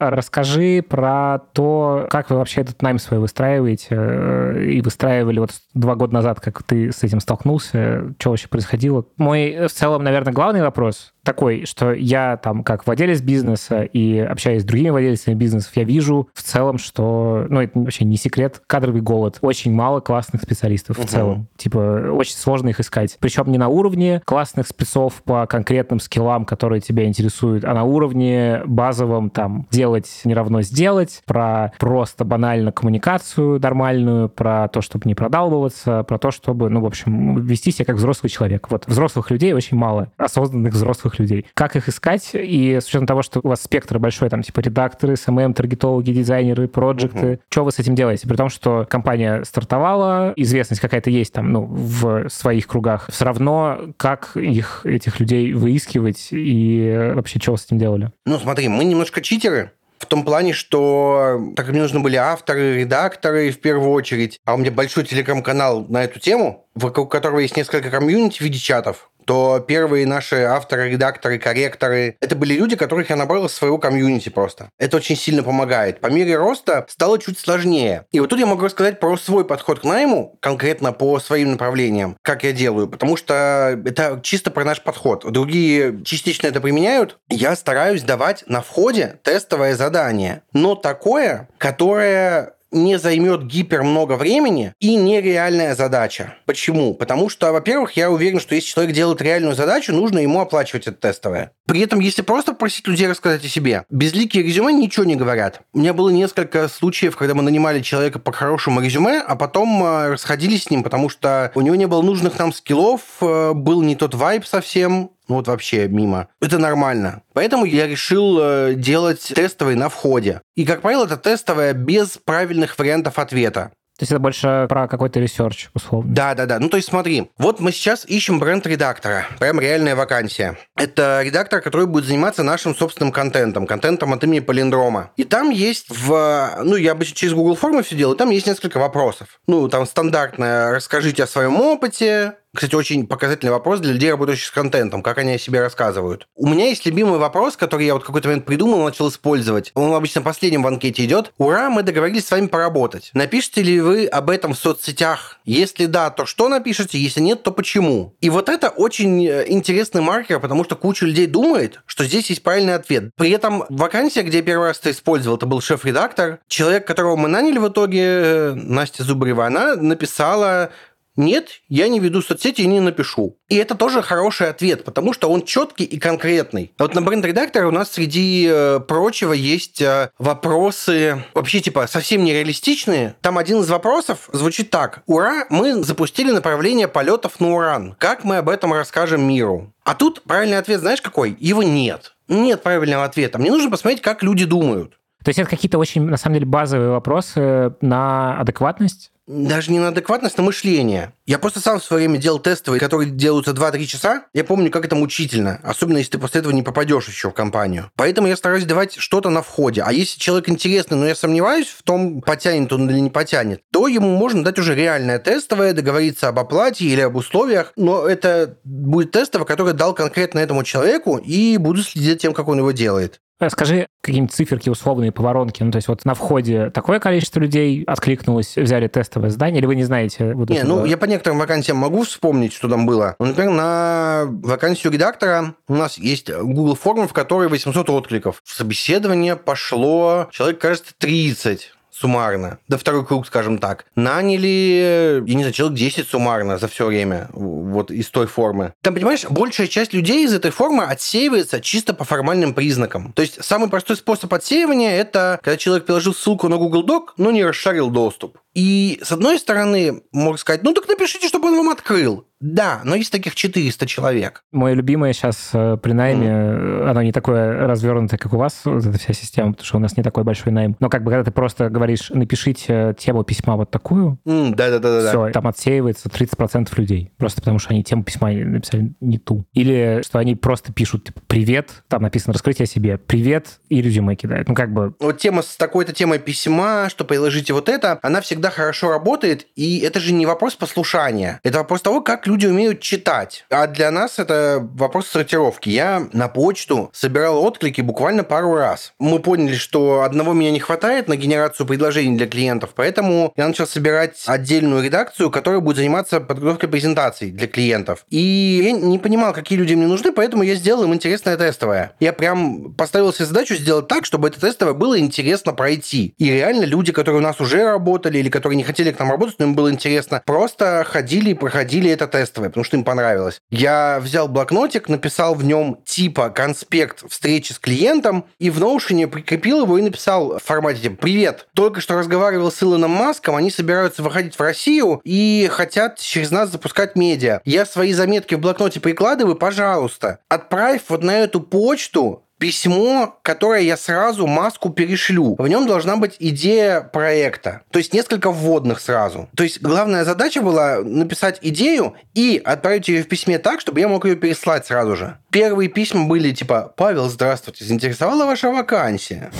Расскажи 0.00 0.82
про 0.82 1.38
то, 1.52 2.06
как 2.10 2.28
вы 2.28 2.36
вообще 2.36 2.62
этот 2.62 2.82
найм 2.82 2.98
свой 2.98 3.20
выстраиваете 3.20 3.88
э, 3.90 4.64
и 4.64 4.80
выстраивали 4.80 5.38
вот 5.38 5.50
два 5.72 5.94
года 5.94 6.14
назад, 6.14 6.40
как 6.40 6.64
ты 6.64 6.90
с 6.92 7.04
этим 7.04 7.20
столкнулся, 7.20 8.12
что 8.18 8.30
вообще 8.30 8.48
происходило. 8.48 9.06
Мой 9.16 9.68
в 9.68 9.72
целом, 9.72 10.02
наверное, 10.02 10.32
главный 10.32 10.62
вопрос 10.62 11.13
такой, 11.24 11.64
что 11.66 11.92
я 11.92 12.36
там 12.36 12.62
как 12.62 12.86
владелец 12.86 13.20
бизнеса 13.20 13.82
и 13.82 14.18
общаясь 14.18 14.62
с 14.62 14.64
другими 14.64 14.90
владельцами 14.90 15.34
бизнесов, 15.34 15.72
я 15.74 15.84
вижу 15.84 16.28
в 16.32 16.42
целом, 16.42 16.78
что, 16.78 17.46
ну, 17.48 17.60
это 17.60 17.78
вообще 17.78 18.04
не 18.04 18.16
секрет, 18.16 18.62
кадровый 18.66 19.00
голод. 19.00 19.38
Очень 19.40 19.72
мало 19.72 20.00
классных 20.00 20.42
специалистов 20.42 20.98
угу. 20.98 21.06
в 21.06 21.10
целом. 21.10 21.48
Типа, 21.56 22.10
очень 22.12 22.36
сложно 22.36 22.68
их 22.68 22.80
искать. 22.80 23.16
Причем 23.20 23.50
не 23.50 23.58
на 23.58 23.68
уровне 23.68 24.22
классных 24.24 24.68
спецов 24.68 25.22
по 25.24 25.46
конкретным 25.46 26.00
скиллам, 26.00 26.44
которые 26.44 26.80
тебя 26.80 27.06
интересуют, 27.06 27.64
а 27.64 27.74
на 27.74 27.84
уровне 27.84 28.62
базовом, 28.66 29.30
там, 29.30 29.66
делать 29.70 30.20
не 30.24 30.34
равно 30.34 30.62
сделать, 30.62 31.22
про 31.26 31.72
просто 31.78 32.24
банально 32.24 32.72
коммуникацию 32.72 33.60
нормальную, 33.60 34.28
про 34.28 34.68
то, 34.68 34.82
чтобы 34.82 35.02
не 35.06 35.14
продалбываться, 35.14 36.02
про 36.04 36.18
то, 36.18 36.30
чтобы, 36.30 36.68
ну, 36.68 36.80
в 36.80 36.86
общем, 36.86 37.40
вести 37.40 37.70
себя 37.70 37.86
как 37.86 37.96
взрослый 37.96 38.30
человек. 38.30 38.70
Вот 38.70 38.86
взрослых 38.86 39.30
людей 39.30 39.52
очень 39.52 39.76
мало, 39.76 40.12
осознанных 40.16 40.72
взрослых 40.74 41.13
новых 41.14 41.18
людей. 41.18 41.46
Как 41.54 41.76
их 41.76 41.88
искать? 41.88 42.30
И 42.34 42.78
с 42.80 42.86
учетом 42.86 43.06
того, 43.06 43.22
что 43.22 43.40
у 43.42 43.48
вас 43.48 43.62
спектр 43.62 43.98
большой, 43.98 44.28
там, 44.30 44.42
типа 44.42 44.60
редакторы, 44.60 45.16
SMM, 45.16 45.54
таргетологи, 45.54 46.12
дизайнеры, 46.12 46.68
проекты, 46.68 47.32
угу. 47.32 47.40
что 47.48 47.64
вы 47.64 47.72
с 47.72 47.78
этим 47.78 47.94
делаете? 47.94 48.28
При 48.28 48.36
том, 48.36 48.48
что 48.48 48.86
компания 48.88 49.44
стартовала, 49.44 50.32
известность 50.36 50.80
какая-то 50.80 51.10
есть 51.10 51.32
там, 51.32 51.52
ну, 51.52 51.64
в 51.64 52.28
своих 52.28 52.66
кругах. 52.66 53.08
Все 53.10 53.24
равно, 53.24 53.78
как 53.96 54.36
их, 54.36 54.82
этих 54.84 55.20
людей 55.20 55.52
выискивать 55.52 56.28
и 56.30 57.12
вообще, 57.14 57.38
что 57.40 57.52
вы 57.52 57.58
с 57.58 57.64
этим 57.64 57.78
делали? 57.78 58.12
Ну, 58.26 58.38
смотри, 58.38 58.68
мы 58.68 58.84
немножко 58.84 59.20
читеры, 59.20 59.70
в 60.04 60.06
том 60.06 60.24
плане, 60.24 60.52
что 60.52 61.40
так 61.56 61.68
мне 61.68 61.80
нужны 61.80 62.00
были 62.00 62.16
авторы, 62.16 62.76
редакторы 62.80 63.50
в 63.50 63.58
первую 63.58 63.90
очередь, 63.90 64.38
а 64.44 64.54
у 64.54 64.58
меня 64.58 64.70
большой 64.70 65.04
телеграм-канал 65.04 65.86
на 65.88 66.04
эту 66.04 66.20
тему, 66.20 66.66
вокруг 66.74 67.10
которого 67.10 67.38
есть 67.38 67.56
несколько 67.56 67.90
комьюнити 67.90 68.38
в 68.38 68.40
виде 68.42 68.58
чатов, 68.58 69.10
то 69.24 69.60
первые 69.60 70.06
наши 70.06 70.36
авторы, 70.36 70.90
редакторы, 70.90 71.38
корректоры, 71.38 72.16
это 72.20 72.36
были 72.36 72.54
люди, 72.54 72.76
которых 72.76 73.10
я 73.10 73.16
набрал 73.16 73.46
из 73.46 73.52
своего 73.52 73.78
комьюнити 73.78 74.28
просто. 74.28 74.70
Это 74.78 74.96
очень 74.96 75.16
сильно 75.16 75.42
помогает. 75.42 76.00
По 76.00 76.08
мере 76.08 76.36
роста 76.36 76.86
стало 76.88 77.18
чуть 77.18 77.38
сложнее. 77.38 78.06
И 78.12 78.20
вот 78.20 78.30
тут 78.30 78.38
я 78.38 78.46
могу 78.46 78.64
рассказать 78.64 79.00
про 79.00 79.16
свой 79.16 79.44
подход 79.44 79.80
к 79.80 79.84
найму, 79.84 80.36
конкретно 80.40 80.92
по 80.92 81.18
своим 81.18 81.52
направлениям, 81.52 82.16
как 82.22 82.44
я 82.44 82.52
делаю, 82.52 82.88
потому 82.88 83.16
что 83.16 83.80
это 83.84 84.20
чисто 84.22 84.50
про 84.50 84.64
наш 84.64 84.82
подход. 84.82 85.24
Другие 85.30 86.02
частично 86.04 86.46
это 86.46 86.60
применяют. 86.60 87.18
Я 87.28 87.56
стараюсь 87.56 88.02
давать 88.02 88.44
на 88.46 88.62
входе 88.62 89.18
тестовое 89.22 89.76
задание, 89.76 90.42
но 90.52 90.74
такое, 90.74 91.48
которое 91.58 92.54
не 92.74 92.98
займет 92.98 93.46
гипер 93.46 93.82
много 93.82 94.14
времени 94.16 94.74
и 94.80 94.96
нереальная 94.96 95.74
задача. 95.74 96.34
Почему? 96.44 96.94
Потому 96.94 97.28
что, 97.28 97.52
во-первых, 97.52 97.92
я 97.92 98.10
уверен, 98.10 98.40
что 98.40 98.54
если 98.54 98.68
человек 98.68 98.94
делает 98.94 99.22
реальную 99.22 99.54
задачу, 99.54 99.92
нужно 99.92 100.18
ему 100.18 100.40
оплачивать 100.40 100.86
это 100.86 100.96
тестовое. 100.96 101.52
При 101.66 101.80
этом, 101.80 102.00
если 102.00 102.22
просто 102.22 102.52
просить 102.52 102.86
людей 102.86 103.08
рассказать 103.08 103.44
о 103.44 103.48
себе, 103.48 103.84
безликие 103.88 104.42
резюме 104.42 104.72
ничего 104.72 105.04
не 105.04 105.16
говорят. 105.16 105.62
У 105.72 105.78
меня 105.78 105.94
было 105.94 106.10
несколько 106.10 106.68
случаев, 106.68 107.16
когда 107.16 107.34
мы 107.34 107.42
нанимали 107.42 107.80
человека 107.80 108.18
по 108.18 108.32
хорошему 108.32 108.82
резюме, 108.82 109.20
а 109.20 109.36
потом 109.36 109.82
э, 109.82 110.12
расходились 110.12 110.64
с 110.64 110.70
ним, 110.70 110.82
потому 110.82 111.08
что 111.08 111.52
у 111.54 111.60
него 111.62 111.76
не 111.76 111.86
было 111.86 112.02
нужных 112.02 112.38
нам 112.38 112.52
скиллов, 112.52 113.00
э, 113.22 113.52
был 113.54 113.82
не 113.82 113.96
тот 113.96 114.14
вайб 114.14 114.44
совсем, 114.44 115.10
ну 115.28 115.36
вот 115.36 115.48
вообще 115.48 115.88
мимо. 115.88 116.28
Это 116.40 116.58
нормально. 116.58 117.22
Поэтому 117.32 117.64
я 117.64 117.86
решил 117.86 118.38
э, 118.40 118.74
делать 118.74 119.32
тестовый 119.34 119.74
на 119.74 119.88
входе. 119.88 120.42
И, 120.54 120.64
как 120.64 120.82
правило, 120.82 121.04
это 121.04 121.16
тестовое 121.16 121.72
без 121.72 122.18
правильных 122.18 122.78
вариантов 122.78 123.18
ответа. 123.18 123.72
То 123.96 124.02
есть 124.02 124.10
это 124.10 124.18
больше 124.18 124.66
про 124.68 124.88
какой-то 124.88 125.20
research, 125.20 125.68
условно. 125.72 126.12
Да, 126.12 126.34
да, 126.34 126.46
да. 126.46 126.58
Ну, 126.58 126.68
то 126.68 126.76
есть 126.76 126.88
смотри, 126.88 127.30
вот 127.38 127.60
мы 127.60 127.70
сейчас 127.70 128.04
ищем 128.04 128.40
бренд 128.40 128.66
редактора. 128.66 129.26
Прям 129.38 129.60
реальная 129.60 129.94
вакансия. 129.94 130.58
Это 130.74 131.22
редактор, 131.22 131.60
который 131.60 131.86
будет 131.86 132.04
заниматься 132.04 132.42
нашим 132.42 132.74
собственным 132.74 133.12
контентом, 133.12 133.68
контентом 133.68 134.12
от 134.12 134.24
имени 134.24 134.40
Полиндрома. 134.40 135.12
И 135.16 135.22
там 135.22 135.50
есть 135.50 135.86
в... 135.96 136.58
Ну, 136.64 136.74
я 136.74 136.90
обычно 136.92 137.14
через 137.14 137.34
Google 137.34 137.54
формы 137.54 137.84
все 137.84 137.94
делаю, 137.94 138.16
там 138.16 138.30
есть 138.30 138.48
несколько 138.48 138.78
вопросов. 138.78 139.38
Ну, 139.46 139.68
там 139.68 139.86
стандартное 139.86 140.72
«Расскажите 140.72 141.22
о 141.22 141.28
своем 141.28 141.60
опыте», 141.60 142.34
кстати, 142.54 142.74
очень 142.74 143.06
показательный 143.06 143.52
вопрос 143.52 143.80
для 143.80 143.92
людей, 143.92 144.10
работающих 144.10 144.46
с 144.46 144.50
контентом, 144.50 145.02
как 145.02 145.18
они 145.18 145.32
о 145.32 145.38
себе 145.38 145.60
рассказывают. 145.60 146.28
У 146.36 146.48
меня 146.48 146.68
есть 146.68 146.86
любимый 146.86 147.18
вопрос, 147.18 147.56
который 147.56 147.86
я 147.86 147.94
вот 147.94 148.04
какой-то 148.04 148.28
момент 148.28 148.44
придумал, 148.44 148.84
начал 148.84 149.08
использовать. 149.08 149.72
Он 149.74 149.92
обычно 149.92 150.22
последним 150.22 150.62
в 150.62 150.66
анкете 150.66 151.04
идет. 151.04 151.32
Ура, 151.38 151.70
мы 151.70 151.82
договорились 151.82 152.26
с 152.26 152.30
вами 152.30 152.46
поработать. 152.46 153.10
Напишите 153.14 153.62
ли 153.62 153.80
вы 153.80 154.06
об 154.06 154.30
этом 154.30 154.54
в 154.54 154.58
соцсетях? 154.58 155.38
Если 155.44 155.86
да, 155.86 156.10
то 156.10 156.26
что 156.26 156.48
напишите? 156.48 156.98
Если 156.98 157.20
нет, 157.20 157.42
то 157.42 157.50
почему? 157.50 158.14
И 158.20 158.30
вот 158.30 158.48
это 158.48 158.68
очень 158.68 159.26
э, 159.26 159.44
интересный 159.48 160.00
маркер, 160.00 160.40
потому 160.40 160.64
что 160.64 160.76
куча 160.76 161.06
людей 161.06 161.26
думает, 161.26 161.80
что 161.86 162.04
здесь 162.04 162.30
есть 162.30 162.42
правильный 162.42 162.74
ответ. 162.74 163.10
При 163.16 163.30
этом 163.30 163.64
вакансия, 163.68 164.22
где 164.22 164.38
я 164.38 164.42
первый 164.42 164.68
раз 164.68 164.78
это 164.80 164.90
использовал, 164.90 165.36
это 165.36 165.46
был 165.46 165.60
шеф-редактор. 165.60 166.38
Человек, 166.46 166.86
которого 166.86 167.16
мы 167.16 167.28
наняли 167.28 167.58
в 167.58 167.68
итоге, 167.68 168.02
э, 168.02 168.54
Настя 168.54 169.02
Зубарева, 169.02 169.46
она 169.46 169.74
написала 169.76 170.70
нет, 171.16 171.48
я 171.68 171.88
не 171.88 172.00
веду 172.00 172.22
соцсети 172.22 172.62
и 172.62 172.66
не 172.66 172.80
напишу. 172.80 173.36
И 173.48 173.56
это 173.56 173.74
тоже 173.74 174.02
хороший 174.02 174.50
ответ, 174.50 174.84
потому 174.84 175.12
что 175.12 175.30
он 175.30 175.42
четкий 175.42 175.84
и 175.84 175.98
конкретный. 175.98 176.72
Вот 176.78 176.94
на 176.94 177.02
бренд-редакторе 177.02 177.66
у 177.66 177.70
нас 177.70 177.92
среди 177.92 178.48
э, 178.50 178.80
прочего 178.80 179.32
есть 179.32 179.80
э, 179.80 180.10
вопросы 180.18 181.24
вообще 181.34 181.60
типа 181.60 181.86
совсем 181.86 182.24
нереалистичные. 182.24 183.14
Там 183.20 183.38
один 183.38 183.60
из 183.60 183.70
вопросов 183.70 184.28
звучит 184.32 184.70
так. 184.70 185.02
Ура, 185.06 185.46
мы 185.50 185.82
запустили 185.84 186.30
направление 186.30 186.88
полетов 186.88 187.38
на 187.38 187.54
Уран. 187.54 187.94
Как 187.98 188.24
мы 188.24 188.38
об 188.38 188.48
этом 188.48 188.72
расскажем 188.72 189.22
миру? 189.22 189.72
А 189.84 189.94
тут 189.94 190.22
правильный 190.22 190.58
ответ 190.58 190.80
знаешь 190.80 191.02
какой? 191.02 191.36
Его 191.38 191.62
нет. 191.62 192.14
Нет 192.26 192.62
правильного 192.62 193.04
ответа. 193.04 193.38
Мне 193.38 193.50
нужно 193.50 193.70
посмотреть, 193.70 194.02
как 194.02 194.22
люди 194.22 194.44
думают. 194.46 194.94
То 195.24 195.30
есть 195.30 195.38
это 195.38 195.48
какие-то 195.48 195.78
очень, 195.78 196.02
на 196.02 196.16
самом 196.16 196.34
деле, 196.34 196.46
базовые 196.46 196.90
вопросы 196.90 197.74
на 197.80 198.38
адекватность? 198.38 199.10
даже 199.26 199.72
не 199.72 199.78
на 199.78 199.88
адекватность, 199.88 200.36
на 200.36 200.44
мышление. 200.44 201.12
Я 201.26 201.38
просто 201.38 201.60
сам 201.60 201.80
в 201.80 201.84
свое 201.84 202.06
время 202.06 202.20
делал 202.20 202.38
тестовые, 202.38 202.78
которые 202.78 203.10
делаются 203.10 203.52
2-3 203.52 203.84
часа. 203.86 204.24
Я 204.34 204.44
помню, 204.44 204.70
как 204.70 204.84
это 204.84 204.96
мучительно. 204.96 205.60
Особенно, 205.62 205.98
если 205.98 206.12
ты 206.12 206.18
после 206.18 206.40
этого 206.40 206.52
не 206.52 206.62
попадешь 206.62 207.08
еще 207.08 207.30
в 207.30 207.34
компанию. 207.34 207.90
Поэтому 207.96 208.28
я 208.28 208.36
стараюсь 208.36 208.64
давать 208.64 208.94
что-то 208.96 209.30
на 209.30 209.42
входе. 209.42 209.82
А 209.82 209.92
если 209.92 210.18
человек 210.18 210.48
интересный, 210.50 210.98
но 210.98 211.06
я 211.06 211.14
сомневаюсь 211.14 211.68
в 211.68 211.82
том, 211.82 212.20
потянет 212.20 212.72
он 212.72 212.90
или 212.90 212.98
не 212.98 213.10
потянет, 213.10 213.62
то 213.72 213.88
ему 213.88 214.14
можно 214.14 214.44
дать 214.44 214.58
уже 214.58 214.74
реальное 214.74 215.18
тестовое, 215.18 215.72
договориться 215.72 216.28
об 216.28 216.38
оплате 216.38 216.84
или 216.84 217.00
об 217.00 217.16
условиях. 217.16 217.72
Но 217.76 218.06
это 218.06 218.58
будет 218.64 219.12
тестовое, 219.12 219.46
которое 219.46 219.72
дал 219.72 219.94
конкретно 219.94 220.40
этому 220.40 220.64
человеку, 220.64 221.16
и 221.16 221.56
буду 221.56 221.82
следить 221.82 222.10
за 222.10 222.16
тем, 222.16 222.34
как 222.34 222.48
он 222.48 222.58
его 222.58 222.72
делает. 222.72 223.20
Скажи 223.48 223.88
какие-нибудь 224.00 224.32
циферки 224.32 224.68
условные 224.68 225.12
по 225.12 225.22
воронке. 225.22 225.64
Ну, 225.64 225.70
то 225.70 225.76
есть 225.76 225.88
вот 225.88 226.04
на 226.04 226.14
входе 226.14 226.70
такое 226.70 227.00
количество 227.00 227.40
людей 227.40 227.82
откликнулось, 227.84 228.56
взяли 228.56 228.86
тестовое 228.86 229.30
задание, 229.30 229.58
или 229.58 229.66
вы 229.66 229.74
не 229.74 229.84
знаете? 229.84 230.34
Вот 230.34 230.50
не, 230.50 230.58
этого? 230.58 230.80
ну, 230.80 230.84
я 230.84 230.96
по 230.96 231.06
некоторым 231.06 231.38
вакансиям 231.38 231.78
могу 231.78 232.04
вспомнить, 232.04 232.52
что 232.52 232.68
там 232.68 232.86
было. 232.86 233.16
Ну, 233.18 233.26
например, 233.26 233.50
на 233.50 234.24
вакансию 234.26 234.92
редактора 234.92 235.54
у 235.68 235.74
нас 235.74 235.98
есть 235.98 236.32
Google 236.32 236.76
форма, 236.76 237.08
в 237.08 237.12
которой 237.12 237.48
800 237.48 237.90
откликов. 237.90 238.40
В 238.44 238.52
собеседование 238.52 239.36
пошло 239.36 240.28
человек, 240.30 240.60
кажется, 240.60 240.92
30 240.98 241.72
суммарно, 241.94 242.58
да 242.68 242.76
второй 242.76 243.06
круг, 243.06 243.26
скажем 243.26 243.58
так, 243.58 243.86
наняли, 243.94 245.22
я 245.26 245.34
не 245.34 245.42
знаю, 245.42 245.52
человек 245.52 245.78
10 245.78 246.08
суммарно 246.08 246.58
за 246.58 246.68
все 246.68 246.86
время 246.86 247.28
вот 247.32 247.90
из 247.90 248.08
той 248.10 248.26
формы. 248.26 248.74
Там, 248.82 248.94
понимаешь, 248.94 249.24
большая 249.28 249.66
часть 249.66 249.92
людей 249.92 250.24
из 250.24 250.34
этой 250.34 250.50
формы 250.50 250.84
отсеивается 250.84 251.60
чисто 251.60 251.94
по 251.94 252.04
формальным 252.04 252.54
признакам. 252.54 253.12
То 253.12 253.22
есть 253.22 253.44
самый 253.44 253.68
простой 253.68 253.96
способ 253.96 254.32
отсеивания– 254.34 254.90
это 254.96 255.38
когда 255.42 255.56
человек 255.56 255.86
приложил 255.86 256.14
ссылку 256.14 256.48
на 256.48 256.56
Google 256.56 256.84
Doc, 256.84 257.08
но 257.16 257.30
не 257.30 257.44
расшарил 257.44 257.90
доступ. 257.90 258.38
И 258.54 259.00
с 259.02 259.12
одной 259.12 259.38
стороны, 259.38 260.02
можно 260.12 260.38
сказать, 260.38 260.62
ну 260.62 260.72
так 260.72 260.88
напишите, 260.88 261.28
чтобы 261.28 261.48
он 261.48 261.56
вам 261.56 261.70
открыл. 261.70 262.26
Да, 262.44 262.82
но 262.84 262.94
есть 262.94 263.10
таких 263.10 263.34
400 263.34 263.86
человек. 263.86 264.42
Мое 264.52 264.74
любимое 264.74 265.14
сейчас 265.14 265.50
э, 265.54 265.78
при 265.82 265.92
найме, 265.92 266.28
mm. 266.28 266.90
оно 266.90 267.02
не 267.02 267.10
такое 267.10 267.66
развернутое, 267.66 268.18
как 268.18 268.34
у 268.34 268.36
вас, 268.36 268.60
вот 268.64 268.84
эта 268.84 268.98
вся 268.98 269.14
система, 269.14 269.52
потому 269.52 269.64
что 269.64 269.76
у 269.78 269.80
нас 269.80 269.96
не 269.96 270.02
такой 270.02 270.24
большой 270.24 270.52
найм. 270.52 270.76
Но 270.78 270.90
как 270.90 271.04
бы 271.04 271.10
когда 271.10 271.24
ты 271.24 271.30
просто 271.30 271.70
говоришь, 271.70 272.10
напишите 272.10 272.94
тему 272.98 273.24
письма 273.24 273.56
вот 273.56 273.70
такую, 273.70 274.18
mm, 274.26 274.54
да, 274.54 274.70
да, 274.70 274.78
да, 274.78 275.08
все, 275.08 275.30
там 275.30 275.46
отсеивается 275.46 276.10
30% 276.10 276.68
людей. 276.76 277.12
Просто 277.16 277.40
потому 277.40 277.58
что 277.58 277.70
они 277.70 277.82
тему 277.82 278.04
письма 278.04 278.30
написали 278.30 278.92
не 279.00 279.18
ту. 279.18 279.46
Или 279.54 280.02
что 280.04 280.18
они 280.18 280.34
просто 280.34 280.70
пишут, 280.70 281.04
типа, 281.04 281.22
привет, 281.26 281.70
там 281.88 282.02
написано 282.02 282.34
раскрытие 282.34 282.64
о 282.64 282.68
себе, 282.68 282.98
привет, 282.98 283.60
и 283.70 283.80
резюме 283.80 284.16
кидают. 284.16 284.48
Ну, 284.48 284.54
как 284.54 284.70
бы... 284.70 284.94
Вот 285.00 285.18
тема 285.18 285.40
с 285.40 285.56
такой-то 285.56 285.94
темой 285.94 286.18
письма, 286.18 286.88
что 286.90 287.06
приложите 287.06 287.54
вот 287.54 287.70
это, 287.70 287.98
она 288.02 288.20
всегда 288.20 288.43
хорошо 288.50 288.90
работает, 288.90 289.46
и 289.56 289.80
это 289.80 290.00
же 290.00 290.12
не 290.12 290.26
вопрос 290.26 290.54
послушания. 290.54 291.40
Это 291.42 291.58
вопрос 291.58 291.82
того, 291.82 292.00
как 292.00 292.26
люди 292.26 292.46
умеют 292.46 292.80
читать. 292.80 293.44
А 293.50 293.66
для 293.66 293.90
нас 293.90 294.18
это 294.18 294.66
вопрос 294.74 295.08
сортировки. 295.08 295.68
Я 295.68 296.08
на 296.12 296.28
почту 296.28 296.90
собирал 296.92 297.42
отклики 297.44 297.80
буквально 297.80 298.24
пару 298.24 298.54
раз. 298.54 298.92
Мы 298.98 299.20
поняли, 299.20 299.54
что 299.54 300.02
одного 300.02 300.32
меня 300.32 300.50
не 300.50 300.60
хватает 300.60 301.08
на 301.08 301.16
генерацию 301.16 301.66
предложений 301.66 302.16
для 302.16 302.26
клиентов, 302.26 302.70
поэтому 302.74 303.32
я 303.36 303.46
начал 303.46 303.66
собирать 303.66 304.22
отдельную 304.26 304.82
редакцию, 304.82 305.30
которая 305.30 305.60
будет 305.60 305.76
заниматься 305.76 306.20
подготовкой 306.20 306.68
презентаций 306.68 307.30
для 307.30 307.46
клиентов. 307.46 308.04
И 308.10 308.62
я 308.64 308.72
не 308.72 308.98
понимал, 308.98 309.32
какие 309.32 309.58
люди 309.58 309.74
мне 309.74 309.86
нужны, 309.86 310.12
поэтому 310.12 310.42
я 310.42 310.54
сделал 310.54 310.84
им 310.84 310.94
интересное 310.94 311.36
тестовое. 311.36 311.92
Я 312.00 312.12
прям 312.12 312.74
поставил 312.74 313.12
себе 313.12 313.26
задачу 313.26 313.54
сделать 313.54 313.88
так, 313.88 314.04
чтобы 314.04 314.28
это 314.28 314.40
тестовое 314.40 314.74
было 314.74 314.98
интересно 314.98 315.52
пройти. 315.52 316.14
И 316.18 316.30
реально 316.30 316.64
люди, 316.64 316.92
которые 316.92 317.20
у 317.20 317.22
нас 317.22 317.40
уже 317.40 317.64
работали 317.64 318.18
или 318.18 318.28
которые 318.34 318.56
не 318.56 318.64
хотели 318.64 318.90
к 318.90 318.98
нам 318.98 319.10
работать, 319.12 319.36
но 319.38 319.46
им 319.46 319.54
было 319.54 319.70
интересно, 319.70 320.20
просто 320.26 320.84
ходили 320.84 321.30
и 321.30 321.34
проходили 321.34 321.88
это 321.88 322.08
тест 322.08 322.34
тестовое, 322.34 322.48
потому 322.48 322.64
что 322.64 322.76
им 322.76 322.84
понравилось. 322.84 323.40
Я 323.50 324.00
взял 324.00 324.26
блокнотик, 324.26 324.88
написал 324.88 325.34
в 325.34 325.44
нем 325.44 325.78
типа 325.84 326.30
конспект 326.30 327.08
встречи 327.08 327.52
с 327.52 327.58
клиентом, 327.58 328.24
и 328.38 328.50
в 328.50 328.60
Notion 328.60 329.06
прикрепил 329.06 329.62
его 329.62 329.78
и 329.78 329.82
написал 329.82 330.38
в 330.38 330.42
формате 330.42 330.80
типа 330.80 330.96
«Привет, 330.96 331.46
только 331.54 331.80
что 331.80 331.96
разговаривал 331.96 332.50
с 332.50 332.60
Илоном 332.62 332.90
Маском, 332.90 333.36
они 333.36 333.50
собираются 333.50 334.02
выходить 334.02 334.36
в 334.36 334.40
Россию 334.40 335.00
и 335.04 335.48
хотят 335.52 335.98
через 336.00 336.30
нас 336.30 336.50
запускать 336.50 336.96
медиа. 336.96 337.40
Я 337.44 337.66
свои 337.66 337.92
заметки 337.92 338.34
в 338.34 338.40
блокноте 338.40 338.80
прикладываю, 338.80 339.36
пожалуйста, 339.36 340.18
отправь 340.28 340.82
вот 340.88 341.04
на 341.04 341.20
эту 341.20 341.40
почту 341.40 342.23
письмо, 342.38 343.18
которое 343.22 343.62
я 343.62 343.76
сразу 343.76 344.26
маску 344.26 344.70
перешлю. 344.70 345.34
В 345.38 345.48
нем 345.48 345.66
должна 345.66 345.96
быть 345.96 346.16
идея 346.18 346.80
проекта. 346.80 347.62
То 347.70 347.78
есть 347.78 347.92
несколько 347.92 348.30
вводных 348.30 348.80
сразу. 348.80 349.28
То 349.36 349.44
есть 349.44 349.60
главная 349.62 350.04
задача 350.04 350.42
была 350.42 350.80
написать 350.80 351.38
идею 351.42 351.94
и 352.14 352.40
отправить 352.44 352.88
ее 352.88 353.02
в 353.02 353.08
письме 353.08 353.38
так, 353.38 353.60
чтобы 353.60 353.80
я 353.80 353.88
мог 353.88 354.04
ее 354.04 354.16
переслать 354.16 354.66
сразу 354.66 354.96
же. 354.96 355.18
Первые 355.30 355.68
письма 355.68 356.04
были 356.04 356.32
типа 356.32 356.72
«Павел, 356.76 357.08
здравствуйте, 357.08 357.64
заинтересовала 357.64 358.24
ваша 358.26 358.50
вакансия?» 358.50 359.30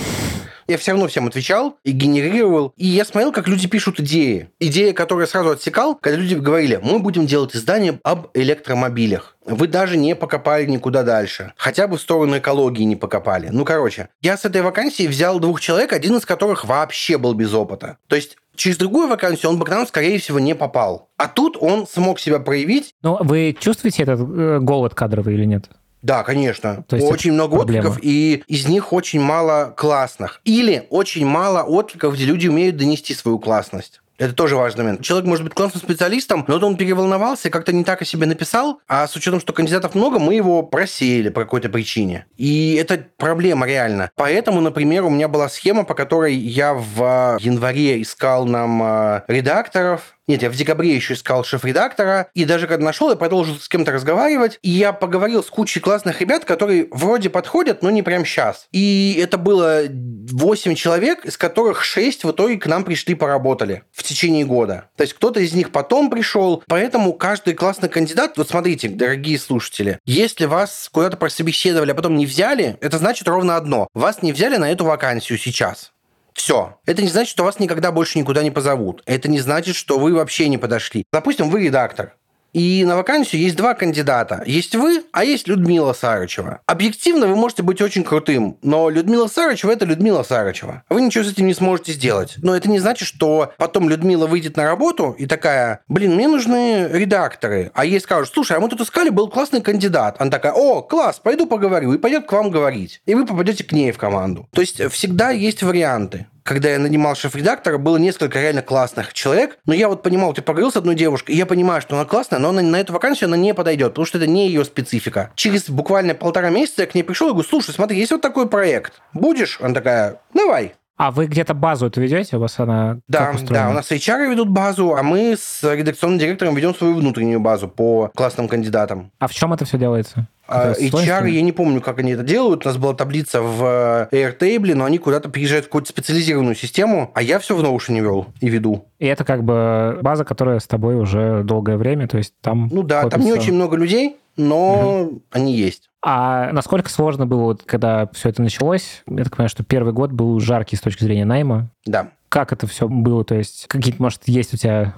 Я 0.67 0.79
все 0.79 0.93
равно 0.93 1.09
всем 1.09 1.27
отвечал 1.27 1.77
и 1.85 1.93
генерировал. 1.93 2.73
И 2.77 2.87
я 2.87 3.05
смотрел, 3.05 3.33
как 3.33 3.49
люди 3.49 3.69
пишут 3.69 4.01
идеи. 4.01 4.49
Идея, 4.61 4.93
которую 4.93 5.25
я 5.25 5.31
сразу 5.31 5.51
отсекал, 5.51 5.95
когда 5.95 6.19
люди 6.19 6.35
говорили, 6.35 6.81
мы 6.83 6.99
будем 6.99 7.27
делать 7.27 7.55
издание 7.55 8.01
об 8.03 8.29
электромобилях. 8.35 9.37
Вы 9.45 9.69
даже 9.69 9.97
не 9.97 10.17
покопали 10.17 10.65
никуда 10.65 11.03
дальше. 11.03 11.53
Хотя 11.57 11.87
бы 11.87 11.99
в 11.99 12.01
сторону 12.01 12.39
экологии 12.39 12.85
не 12.85 12.97
покопали. 12.97 13.49
Ну, 13.53 13.65
короче, 13.65 14.09
я 14.23 14.39
с 14.39 14.45
этой 14.45 14.63
вакансии 14.63 15.07
взял 15.07 15.39
двух 15.39 15.61
человек, 15.61 15.93
один 15.93 16.17
из 16.17 16.25
которых 16.25 16.65
вообще 16.65 17.19
был 17.19 17.35
без 17.35 17.53
опыта. 17.53 17.99
То 18.09 18.17
есть 18.17 18.37
через 18.57 18.79
другую 18.79 19.09
вакансию 19.09 19.51
он 19.51 19.59
бы 19.59 19.67
к 19.67 19.69
нам, 19.69 19.87
скорее 19.87 20.19
всего, 20.19 20.39
не 20.39 20.55
попал. 20.55 21.09
А 21.19 21.29
тут 21.29 21.59
он 21.61 21.87
смог 21.87 22.19
себя 22.21 22.39
проявить. 22.39 22.95
Но 23.03 23.19
вы 23.21 23.55
чувствуете 23.59 24.05
этот 24.05 24.21
э, 24.21 24.59
голод 24.61 24.95
кадровый 24.95 25.35
или 25.35 25.45
нет? 25.45 25.69
Да, 26.05 26.23
конечно. 26.23 26.85
То 26.87 26.97
есть 26.97 27.11
очень 27.11 27.33
много 27.33 27.57
проблема. 27.57 27.89
откликов, 27.89 28.05
и 28.05 28.45
из 28.47 28.69
них 28.69 28.93
очень 28.93 29.21
мало 29.21 29.73
классных. 29.75 30.43
Или 30.45 30.87
очень 30.91 31.25
мало 31.25 31.63
откликов, 31.63 32.15
где 32.15 32.27
люди 32.27 32.47
умеют 32.47 32.77
донести 32.77 33.15
свою 33.15 33.39
классность. 33.39 34.03
Это 34.17 34.33
тоже 34.33 34.55
важный 34.55 34.85
момент. 34.85 35.03
Человек 35.03 35.27
может 35.27 35.45
быть 35.45 35.55
классным 35.55 35.83
специалистом, 35.83 36.45
но 36.47 36.55
вот 36.55 36.63
он 36.63 36.77
переволновался, 36.77 37.51
как-то 37.51 37.73
не 37.73 37.83
так 37.83 38.03
о 38.03 38.05
себе 38.05 38.27
написал, 38.27 38.81
а 38.87 39.09
с 39.09 39.17
учетом, 39.17 39.41
что 39.41 39.53
кандидатов 39.53 39.95
много, 39.95 40.21
мы 40.21 40.35
его 40.35 40.63
просеяли 40.63 41.31
по 41.31 41.41
какой-то 41.41 41.69
причине. 41.69 42.27
И 42.37 42.75
это 42.75 43.07
проблема 43.17 43.67
реально. 43.67 44.11
Поэтому, 44.15 44.61
например, 44.61 45.05
у 45.05 45.11
меня 45.11 45.27
была 45.27 45.49
схема, 45.49 45.85
по 45.85 45.95
которой 45.95 46.35
я 46.35 46.75
в 46.75 47.39
январе 47.41 48.01
искал 48.03 48.47
нам 48.47 48.83
э, 48.83 49.23
редакторов, 49.27 50.14
нет, 50.27 50.43
я 50.43 50.51
в 50.51 50.55
декабре 50.55 50.95
еще 50.95 51.15
искал 51.15 51.45
шеф-редактора, 51.45 52.29
и 52.35 52.45
даже 52.45 52.67
когда 52.67 52.85
нашел, 52.85 53.11
я 53.11 53.17
продолжил 53.17 53.57
с 53.57 53.69
кем-то 53.69 53.93
разговаривать, 53.93 54.59
и 54.63 54.71
я 54.71 54.93
поговорил 54.93 55.43
с 55.43 55.51
кучей 55.51 55.81
классных 55.81 56.21
ребят, 56.21 56.45
которые 56.45 56.89
вроде 56.91 57.31
подходят, 57.31 57.83
но 57.83 57.91
не 57.91 58.03
прям 58.03 58.25
сейчас. 58.25 58.67
И 58.73 59.19
это 59.21 59.37
было 59.37 59.83
8 59.89 60.75
человек, 60.75 61.25
из 61.27 61.37
которых 61.37 61.85
6 61.85 62.25
в 62.25 62.31
итоге 62.31 62.57
к 62.57 62.67
нам 62.67 62.85
пришли, 62.85 63.15
поработали 63.15 63.83
в 63.93 64.03
течение 64.03 64.45
года. 64.45 64.91
То 64.97 65.03
есть 65.03 65.15
кто-то 65.15 65.41
из 65.41 65.53
них 65.53 65.71
потом 65.71 66.11
пришел, 66.11 66.63
поэтому 66.69 67.13
каждый 67.13 67.55
классный 67.55 67.89
кандидат, 67.89 68.39
вот 68.39 68.49
смотрите, 68.49 68.89
дорогие 68.89 69.39
слушатели, 69.39 69.99
если 70.07 70.47
вас 70.47 70.89
куда-то 70.91 71.17
прособеседовали, 71.17 71.91
а 71.91 71.95
потом 71.95 72.17
не 72.17 72.27
взяли, 72.27 72.77
это 72.81 72.99
значит 72.99 73.29
ровно 73.29 73.57
одно. 73.57 73.89
Вас 73.95 74.23
не 74.23 74.33
взяли 74.33 74.57
на 74.57 74.71
эту 74.71 74.85
вакансию 74.85 75.39
сейчас. 75.39 75.94
Все. 76.35 76.79
Это 76.85 77.01
не 77.01 77.09
значит, 77.09 77.31
что 77.31 77.45
вас 77.45 77.59
никогда 77.61 77.93
больше 77.93 78.19
никуда 78.19 78.43
не 78.43 78.51
позовут. 78.51 79.03
Это 79.07 79.31
не 79.31 79.41
значит, 79.41 79.77
что 79.77 79.99
вы 79.99 80.15
вообще 80.15 80.49
не 80.49 80.59
подошли. 80.59 81.05
Допустим, 81.13 81.49
вы 81.49 81.63
редактор. 81.63 82.17
И 82.55 82.85
на 82.85 82.97
вакансию 82.97 83.43
есть 83.43 83.57
два 83.57 83.75
кандидата. 83.75 84.43
Есть 84.47 84.77
вы, 84.77 85.05
а 85.13 85.25
есть 85.25 85.49
Людмила 85.49 85.93
Сарычева. 85.93 86.61
Объективно 86.67 87.27
вы 87.27 87.35
можете 87.35 87.65
быть 87.65 87.83
очень 87.83 88.05
крутым, 88.05 88.57
но 88.63 88.89
Людмила 88.89 89.27
Сарычева– 89.27 89.71
это 89.73 89.85
Людмила 89.85 90.23
Сарычева. 90.23 90.85
Вы 90.89 91.03
ничего 91.03 91.25
с 91.25 91.33
этим 91.33 91.49
не 91.49 91.55
сможете 91.55 91.93
сделать. 91.93 92.37
Но 92.39 92.57
это 92.57 92.71
не 92.71 92.79
значит, 92.79 93.09
что 93.09 93.53
потом 93.59 93.89
Людмила 93.89 94.29
выйдет 94.29 94.57
на 94.57 94.65
работу 94.65 95.17
и 95.19 95.27
такая, 95.27 95.81
блин, 95.89 96.15
мне 96.15 96.29
нужны 96.29 96.89
редакторы. 96.93 97.73
А 97.75 97.85
ей 97.85 98.01
скажут, 98.01 98.33
слушай, 98.33 98.57
а 98.57 98.61
мы 98.61 98.69
тут 98.69 98.81
искали, 98.81 99.09
был 99.09 99.29
классный 99.29 99.61
кандидат. 99.61 100.17
Она 100.21 100.31
такая, 100.31 100.53
о, 100.53 100.81
класс, 100.83 101.19
пойду 101.19 101.47
поговорю. 101.47 101.93
И 101.93 101.99
пойдет 101.99 102.27
к 102.27 102.33
вам 102.33 102.51
говорить. 102.51 103.03
И 103.05 103.17
вы 103.17 103.27
попадете 103.27 103.65
к 103.65 103.73
ней 103.73 103.91
в 103.91 103.99
команду. 103.99 104.49
То 104.53 104.61
есть 104.61 104.81
всегда 104.93 105.31
есть 105.31 105.65
варианты 105.65 106.29
когда 106.45 106.71
я 106.71 106.79
нанимал 106.79 107.17
шеф-редактора, 107.17 107.79
было 107.79 107.97
несколько 107.97 108.41
реально 108.41 108.63
классных 108.63 109.13
человек, 109.15 109.59
но 109.65 109.75
я 109.75 109.89
вот 109.89 110.03
понимал, 110.03 110.33
ты 110.35 110.43
поговорил 110.43 110.71
с 110.71 110.77
одной 110.77 110.95
девушкой, 110.95 111.33
и 111.33 111.39
я 111.39 111.47
понимаю, 111.47 111.81
что 111.81 111.97
она 111.97 112.05
классная, 112.05 112.39
но 112.39 112.51
она 112.51 112.63
на 112.63 112.77
эту 112.77 112.93
вакансию 112.93 113.29
она 113.29 113.37
не 113.37 113.55
подойдет, 113.55 113.93
потому 113.93 114.07
что 114.07 114.19
это 114.19 114.27
не 114.27 114.47
ее 114.47 114.65
специфика. 114.65 115.31
Через 115.35 115.69
буквально 115.71 116.15
полтора 116.15 116.51
месяца 116.51 116.83
я 116.83 116.87
к 116.87 116.95
ней 116.95 117.03
пришел 117.03 117.29
и 117.29 117.33
говорю, 117.33 117.49
слушай, 117.49 117.73
смотри, 117.73 117.99
есть 117.99 118.13
вот 118.13 118.21
такой 118.21 118.49
проект, 118.49 119.01
будешь? 119.15 119.59
Она 119.61 119.75
такая, 119.75 120.21
давай. 120.35 120.75
А 120.97 121.11
вы 121.11 121.27
где-то 121.27 121.55
базу 121.55 121.87
эту 121.87 122.01
ведете? 122.01 122.37
У 122.37 122.41
вас 122.41 122.59
она 122.61 122.99
Да, 123.09 123.35
да, 123.49 123.71
у 123.71 123.73
нас 123.73 123.91
HR 123.91 124.31
ведут 124.31 124.49
базу, 124.49 124.95
а 124.95 125.03
мы 125.03 125.37
с 125.37 125.61
редакционным 125.65 126.19
директором 126.19 126.55
ведем 126.55 126.75
свою 126.75 126.95
внутреннюю 126.95 127.41
базу 127.41 127.67
по 127.67 128.13
классным 128.15 128.47
кандидатам. 128.47 129.11
А 129.19 129.27
в 129.27 129.33
чем 129.33 129.53
это 129.53 129.65
все 129.65 129.77
делается? 129.77 130.29
А, 130.47 130.73
Это 130.73 130.81
с 130.81 130.93
HR, 130.93 131.31
я 131.31 131.43
не 131.43 131.53
помню, 131.53 131.81
как 131.81 131.99
они 131.99 132.13
это 132.13 132.23
делают. 132.23 132.67
У 132.67 132.69
нас 132.69 132.77
была 132.77 132.95
таблица 132.95 133.41
в 133.41 134.09
э, 134.13 134.15
Airtable, 134.15 134.75
но 134.75 134.85
они 134.85 134.99
куда-то 134.99 135.29
приезжают 135.29 135.65
в 135.67 135.69
какую-то 135.69 135.89
специализированную 135.89 136.55
систему, 136.55 137.11
а 137.15 137.23
я 137.23 137.39
все 137.39 137.57
в 137.57 137.63
Notion 137.63 138.01
вел 138.01 138.27
и 138.41 138.49
веду. 138.49 138.87
И 138.99 139.07
это 139.07 139.25
как 139.25 139.43
бы 139.45 139.99
база, 140.03 140.25
которая 140.25 140.61
с 140.61 140.67
тобой 140.67 140.97
уже 140.97 141.43
долгое 141.45 141.77
время, 141.77 142.09
то 142.09 142.19
есть 142.19 142.35
там... 142.41 142.69
Ну 142.71 142.83
да, 142.83 143.09
там 143.09 143.21
не 143.21 143.31
копится- 143.31 143.43
очень 143.43 143.55
много 143.55 143.77
людей, 143.77 144.17
но 144.37 145.11
они 145.31 145.55
есть. 145.57 145.89
А 146.03 146.53
насколько 146.53 146.91
сложно 146.91 147.27
было, 147.27 147.43
вот, 147.45 147.63
когда 147.63 148.09
все 148.13 148.29
это 148.29 148.43
началось? 148.43 149.03
Я 149.07 149.25
так 149.25 149.35
понимаю, 149.37 149.49
что 149.49 149.65
первый 149.65 149.95
год 149.95 150.13
был 150.13 150.39
жаркий 150.41 150.77
с 150.77 150.81
точки 150.81 151.03
зрения 151.05 151.25
найма. 151.25 151.71
Да. 151.87 152.11
Как 152.29 152.53
это 152.53 152.67
все 152.67 152.89
было? 152.89 153.25
То 153.25 153.35
есть 153.37 153.67
какие-то, 153.69 154.03
может, 154.03 154.23
есть 154.27 154.53
у 154.53 154.59
тебя 154.59 154.95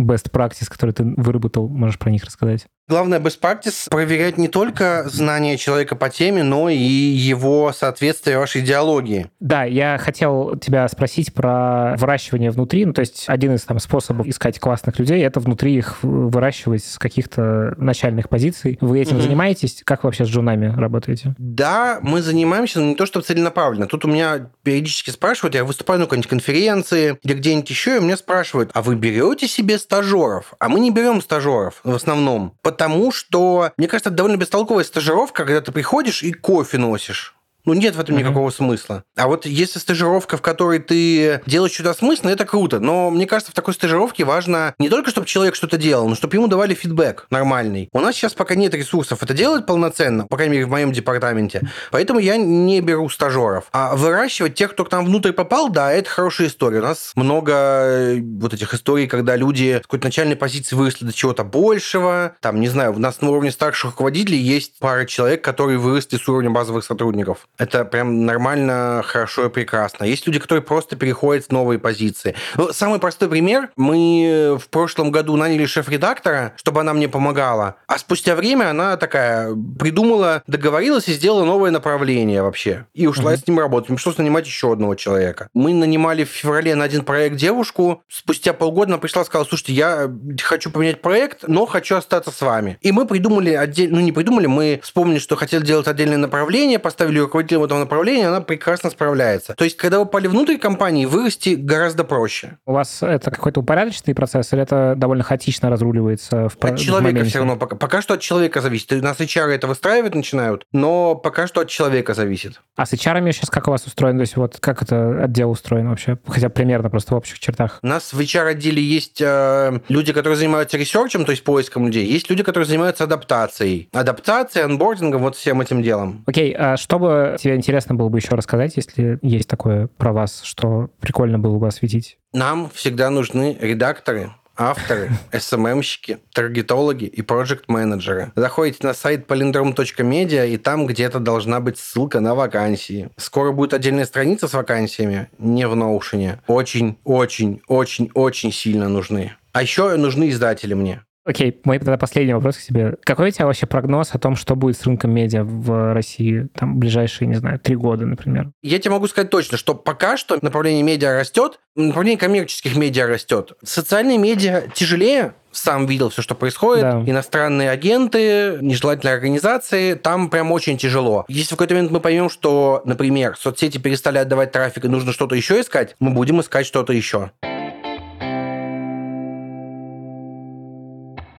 best 0.00 0.30
practice, 0.32 0.68
которые 0.68 0.94
ты 0.94 1.04
выработал? 1.04 1.68
Можешь 1.68 1.98
про 1.98 2.10
них 2.10 2.24
рассказать? 2.24 2.66
Главное, 2.88 3.20
best 3.20 3.38
practice 3.40 3.88
проверять 3.90 4.38
не 4.38 4.48
только 4.48 5.04
знания 5.08 5.58
человека 5.58 5.94
по 5.94 6.08
теме, 6.08 6.42
но 6.42 6.70
и 6.70 6.76
его 6.76 7.72
соответствие 7.72 8.38
вашей 8.38 8.62
идеологии. 8.62 9.26
Да, 9.40 9.64
я 9.64 9.98
хотел 9.98 10.56
тебя 10.56 10.88
спросить 10.88 11.34
про 11.34 11.94
выращивание 11.98 12.50
внутри. 12.50 12.86
Ну, 12.86 12.94
то 12.94 13.00
есть 13.00 13.24
один 13.26 13.54
из 13.54 13.62
там, 13.64 13.78
способов 13.78 14.26
искать 14.26 14.58
классных 14.58 14.98
людей— 14.98 15.20
это 15.24 15.38
внутри 15.40 15.76
их 15.76 15.98
выращивать 16.02 16.82
с 16.82 16.98
каких-то 16.98 17.74
начальных 17.76 18.30
позиций. 18.30 18.78
Вы 18.80 19.00
этим 19.00 19.16
Мгм. 19.16 19.22
занимаетесь? 19.22 19.82
Как 19.84 20.02
вы 20.02 20.08
вообще 20.08 20.24
с 20.24 20.28
джунами 20.28 20.74
работаете? 20.74 21.34
Да, 21.36 21.98
мы 22.00 22.22
занимаемся, 22.22 22.80
но 22.80 22.86
не 22.86 22.94
то, 22.94 23.04
что 23.04 23.20
целенаправленно. 23.20 23.86
Тут 23.86 24.06
у 24.06 24.08
меня 24.08 24.48
периодически 24.62 25.10
спрашивают, 25.10 25.54
я 25.54 25.64
выступаю 25.64 26.00
на 26.00 26.06
какой-нибудь 26.06 26.30
конференции 26.30 27.18
или 27.22 27.34
где-нибудь 27.34 27.68
еще, 27.68 27.98
и 27.98 28.00
меня 28.00 28.16
спрашивают, 28.16 28.70
а 28.72 28.80
вы 28.80 28.94
берете 28.94 29.46
себе 29.46 29.78
стажеров? 29.78 30.54
А 30.58 30.68
мы 30.70 30.80
не 30.80 30.90
берем 30.90 31.20
стажеров 31.20 31.80
в 31.84 31.94
основном, 31.94 32.54
потому 32.78 33.10
что, 33.10 33.72
мне 33.76 33.88
кажется, 33.88 34.10
это 34.10 34.16
довольно 34.16 34.36
бестолковая 34.36 34.84
стажировка, 34.84 35.44
когда 35.44 35.60
ты 35.60 35.72
приходишь 35.72 36.22
и 36.22 36.32
кофе 36.32 36.78
носишь. 36.78 37.34
Ну, 37.68 37.74
нет 37.74 37.94
в 37.96 38.00
этом 38.00 38.14
Мгм. 38.14 38.24
никакого 38.24 38.50
смысла. 38.50 39.04
А 39.16 39.28
вот 39.28 39.44
если 39.44 39.78
стажировка, 39.78 40.36
в 40.38 40.42
которой 40.42 40.78
ты 40.78 41.42
делаешь 41.46 41.72
что-то 41.74 41.92
смысленно, 41.92 42.30
это 42.30 42.46
круто. 42.46 42.80
Но 42.80 43.10
мне 43.10 43.26
кажется, 43.26 43.52
в 43.52 43.54
такой 43.54 43.74
стажировке 43.74 44.24
важно 44.24 44.74
не 44.78 44.88
только, 44.88 45.10
чтобы 45.10 45.26
человек 45.26 45.54
что-то 45.54 45.76
делал, 45.76 46.08
но 46.08 46.14
чтобы 46.14 46.36
ему 46.36 46.48
давали 46.48 46.74
фидбэк 46.74 47.26
нормальный. 47.30 47.90
У 47.92 48.00
нас 48.00 48.14
сейчас 48.14 48.32
пока 48.32 48.54
нет 48.54 48.72
ресурсов 48.74 49.22
это 49.22 49.34
делать 49.34 49.66
полноценно, 49.66 50.26
по 50.26 50.36
крайней 50.36 50.54
мере, 50.54 50.66
в 50.66 50.70
моем 50.70 50.92
департаменте. 50.92 51.70
Поэтому 51.90 52.20
я 52.20 52.36
не 52.38 52.80
беру 52.80 53.08
стажеров. 53.10 53.66
А 53.72 53.94
выращивать 53.96 54.54
тех, 54.54 54.70
кто 54.72 54.84
к 54.86 54.90
нам 54.92 55.04
внутрь 55.04 55.32
попал, 55.32 55.68
да, 55.68 55.92
это 55.92 56.08
хорошая 56.08 56.48
история. 56.48 56.78
У 56.78 56.82
нас 56.82 57.12
много 57.16 57.52
э, 57.52 58.20
вот 58.40 58.54
этих 58.54 58.72
историй, 58.72 59.06
когда 59.06 59.36
люди 59.36 59.78
с 59.78 59.82
какой-то 59.82 60.06
начальной 60.06 60.36
позиции 60.36 60.74
выросли 60.74 61.04
до 61.04 61.12
чего-то 61.12 61.44
большего. 61.44 62.34
Там, 62.40 62.60
не 62.60 62.68
знаю, 62.68 62.94
у 62.94 62.98
нас 62.98 63.20
на 63.20 63.28
уровне 63.30 63.50
старших 63.50 63.90
руководителей 63.90 64.38
есть 64.38 64.78
пара 64.78 65.04
человек, 65.04 65.42
которые 65.44 65.78
выросли 65.78 66.16
с 66.16 66.28
уровня 66.28 66.50
базовых 66.50 66.84
сотрудников. 66.84 67.48
Это 67.58 67.84
прям 67.84 68.24
нормально, 68.24 69.02
хорошо 69.04 69.46
и 69.46 69.48
прекрасно. 69.48 70.04
Есть 70.04 70.26
люди, 70.26 70.38
которые 70.38 70.62
просто 70.62 70.94
переходят 70.96 71.46
в 71.46 71.50
новые 71.52 71.78
позиции. 71.78 72.34
Ну, 72.56 72.72
самый 72.72 73.00
простой 73.00 73.28
пример. 73.28 73.70
Мы 73.76 74.56
в 74.60 74.68
прошлом 74.68 75.10
году 75.10 75.36
наняли 75.36 75.66
шеф-редактора, 75.66 76.52
чтобы 76.56 76.80
она 76.80 76.92
мне 76.94 77.08
помогала. 77.08 77.76
А 77.88 77.98
спустя 77.98 78.36
время 78.36 78.70
она 78.70 78.96
такая 78.96 79.54
придумала, 79.78 80.42
договорилась 80.46 81.08
и 81.08 81.12
сделала 81.12 81.44
новое 81.44 81.70
направление 81.72 82.42
вообще. 82.42 82.86
И 82.94 83.06
ушла 83.06 83.32
Мгм. 83.32 83.40
с 83.40 83.46
ним 83.48 83.58
работать. 83.58 83.88
Мне 83.90 83.96
пришлось 83.96 84.18
нанимать 84.18 84.46
еще 84.46 84.72
одного 84.72 84.94
человека. 84.94 85.48
Мы 85.52 85.72
нанимали 85.74 86.24
в 86.24 86.28
феврале 86.28 86.74
на 86.76 86.84
один 86.84 87.04
проект 87.04 87.36
девушку. 87.36 88.02
Спустя 88.08 88.52
полгода 88.52 88.92
она 88.92 88.98
пришла 88.98 89.22
и 89.22 89.24
сказала, 89.24 89.44
слушайте, 89.46 89.72
я 89.72 90.10
хочу 90.42 90.70
поменять 90.70 91.02
проект, 91.02 91.44
но 91.48 91.66
хочу 91.66 91.96
остаться 91.96 92.30
с 92.30 92.40
вами. 92.40 92.78
И 92.82 92.92
мы 92.92 93.04
придумали 93.06 93.50
отдельно, 93.52 93.96
ну 93.96 94.02
не 94.04 94.12
придумали, 94.12 94.46
мы 94.46 94.80
вспомнили, 94.82 95.18
что 95.18 95.34
хотели 95.34 95.64
делать 95.64 95.88
отдельное 95.88 96.16
направление, 96.18 96.78
поставили 96.78 97.18
руководителем 97.48 97.64
этого 97.64 97.78
направления, 97.78 98.28
она 98.28 98.40
прекрасно 98.40 98.90
справляется. 98.90 99.54
То 99.54 99.64
есть, 99.64 99.76
когда 99.76 99.98
вы 99.98 100.04
попали 100.06 100.26
внутрь 100.26 100.56
компании, 100.58 101.06
вырасти 101.06 101.50
гораздо 101.50 102.04
проще. 102.04 102.58
У 102.66 102.72
вас 102.72 103.02
это 103.02 103.30
какой-то 103.30 103.60
упорядоченный 103.60 104.14
процесс 104.14 104.52
или 104.52 104.62
это 104.62 104.94
довольно 104.96 105.24
хаотично 105.24 105.70
разруливается 105.70 106.48
в 106.48 106.56
От 106.60 106.78
в 106.78 106.84
человека 106.84 107.04
моменте? 107.04 107.30
все 107.30 107.38
равно. 107.38 107.56
Пока, 107.56 107.76
пока 107.76 108.02
что 108.02 108.14
от 108.14 108.20
человека 108.20 108.60
зависит. 108.60 108.92
У 108.92 108.96
нас 108.96 109.18
HR 109.18 109.48
это 109.48 109.66
выстраивать 109.66 110.14
начинают, 110.14 110.64
но 110.72 111.14
пока 111.14 111.46
что 111.46 111.60
от 111.60 111.68
человека 111.68 112.14
зависит. 112.14 112.60
А 112.76 112.86
с 112.86 112.92
HR 112.92 113.32
сейчас 113.32 113.50
как 113.50 113.68
у 113.68 113.70
вас 113.70 113.86
устроено? 113.86 114.18
То 114.18 114.22
есть 114.22 114.36
вот 114.36 114.58
как 114.60 114.82
это 114.82 115.24
отдел 115.24 115.50
устроен 115.50 115.88
вообще? 115.88 116.18
Хотя 116.26 116.48
примерно 116.48 116.90
просто 116.90 117.14
в 117.14 117.16
общих 117.16 117.38
чертах. 117.38 117.78
У 117.82 117.86
нас 117.86 118.12
в 118.12 118.20
HR-отделе 118.20 118.82
есть 118.82 119.20
э, 119.20 119.80
люди, 119.88 120.12
которые 120.12 120.36
занимаются 120.36 120.76
ресерчем, 120.76 121.24
то 121.24 121.32
есть 121.32 121.44
поиском 121.44 121.86
людей. 121.86 122.06
Есть 122.06 122.30
люди, 122.30 122.42
которые 122.42 122.66
занимаются 122.66 123.04
адаптацией. 123.04 123.88
Адаптацией, 123.92 124.64
анбордингом, 124.64 125.22
вот 125.22 125.36
всем 125.36 125.60
этим 125.60 125.82
делом. 125.82 126.22
Окей, 126.26 126.54
а 126.56 126.76
что 126.76 126.98
бы 126.98 127.36
тебе 127.38 127.56
интересно 127.56 127.94
было 127.94 128.08
бы 128.08 128.18
еще 128.18 128.34
рассказать, 128.34 128.76
если 128.76 129.18
есть 129.22 129.48
такое 129.48 129.86
про 129.86 130.12
вас, 130.12 130.42
что 130.42 130.90
прикольно 131.00 131.38
было 131.38 131.58
бы 131.58 131.66
осветить? 131.66 132.18
Нам 132.32 132.70
всегда 132.74 133.10
нужны 133.10 133.56
редакторы, 133.60 134.32
авторы, 134.58 135.10
SMM-щики, 135.32 136.18
таргетологи 136.34 137.04
и 137.04 137.22
проект-менеджеры. 137.22 138.32
Заходите 138.34 138.86
на 138.86 138.92
сайт 138.92 139.26
palindrom.media, 139.30 140.48
и 140.48 140.56
там 140.58 140.86
где-то 140.86 141.20
должна 141.20 141.60
быть 141.60 141.78
ссылка 141.78 142.20
на 142.20 142.34
вакансии. 142.34 143.10
Скоро 143.16 143.52
будет 143.52 143.72
отдельная 143.72 144.04
страница 144.04 144.48
с 144.48 144.54
вакансиями, 144.54 145.30
не 145.38 145.66
в 145.66 145.74
Notion. 145.74 146.38
Очень, 146.46 146.98
очень, 147.04 147.62
очень, 147.68 148.10
очень 148.14 148.52
сильно 148.52 148.88
нужны. 148.88 149.32
А 149.52 149.62
еще 149.62 149.96
нужны 149.96 150.28
издатели 150.28 150.74
мне. 150.74 151.02
Окей, 151.28 151.60
мой 151.64 151.78
тогда 151.78 151.98
последний 151.98 152.32
вопрос 152.32 152.56
к 152.56 152.62
тебе. 152.62 152.96
Какой 153.02 153.28
у 153.28 153.30
тебя 153.30 153.44
вообще 153.44 153.66
прогноз 153.66 154.14
о 154.14 154.18
том, 154.18 154.34
что 154.34 154.56
будет 154.56 154.78
с 154.78 154.84
рынком 154.84 155.10
медиа 155.10 155.44
в 155.44 155.92
России 155.92 156.48
там 156.58 156.78
ближайшие, 156.78 157.28
не 157.28 157.34
знаю, 157.34 157.60
три 157.60 157.76
года, 157.76 158.06
например? 158.06 158.50
Я 158.62 158.78
тебе 158.78 158.92
могу 158.92 159.06
сказать 159.08 159.28
точно, 159.28 159.58
что 159.58 159.74
пока 159.74 160.16
что 160.16 160.38
направление 160.40 160.82
медиа 160.82 161.18
растет, 161.18 161.60
направление 161.76 162.18
коммерческих 162.18 162.76
медиа 162.76 163.06
растет. 163.06 163.52
Социальные 163.62 164.16
медиа 164.16 164.62
тяжелее, 164.72 165.34
сам 165.52 165.84
видел 165.84 166.08
все, 166.08 166.22
что 166.22 166.34
происходит. 166.34 166.82
Да. 166.82 167.02
Иностранные 167.04 167.68
агенты, 167.68 168.56
нежелательные 168.62 169.12
организации, 169.12 169.94
там 169.94 170.30
прям 170.30 170.50
очень 170.50 170.78
тяжело. 170.78 171.26
Если 171.28 171.48
в 171.48 171.58
какой-то 171.58 171.74
момент 171.74 171.90
мы 171.90 172.00
поймем, 172.00 172.30
что, 172.30 172.80
например, 172.86 173.36
соцсети 173.36 173.76
перестали 173.76 174.16
отдавать 174.16 174.52
трафик 174.52 174.86
и 174.86 174.88
нужно 174.88 175.12
что-то 175.12 175.34
еще 175.34 175.60
искать, 175.60 175.94
мы 176.00 176.10
будем 176.10 176.40
искать 176.40 176.64
что-то 176.64 176.94
еще. 176.94 177.32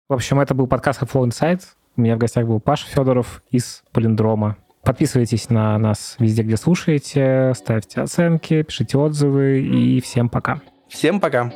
В 0.08 0.14
общем, 0.14 0.40
это 0.40 0.54
был 0.54 0.66
подкаст 0.66 1.02
Flow 1.02 1.28
Insight. 1.28 1.60
У 1.94 2.00
меня 2.00 2.16
в 2.16 2.18
гостях 2.18 2.46
был 2.46 2.60
Паша 2.60 2.86
Федоров 2.86 3.42
из 3.50 3.82
Полиндрома. 3.92 4.56
Подписывайтесь 4.82 5.50
на 5.50 5.76
нас 5.76 6.16
везде, 6.18 6.42
где 6.42 6.56
слушаете, 6.56 7.52
ставьте 7.54 8.00
оценки, 8.00 8.62
пишите 8.62 8.96
отзывы 8.96 9.60
и 9.60 10.00
всем 10.00 10.30
пока. 10.30 10.62
Всем 10.88 11.20
пока. 11.20 11.52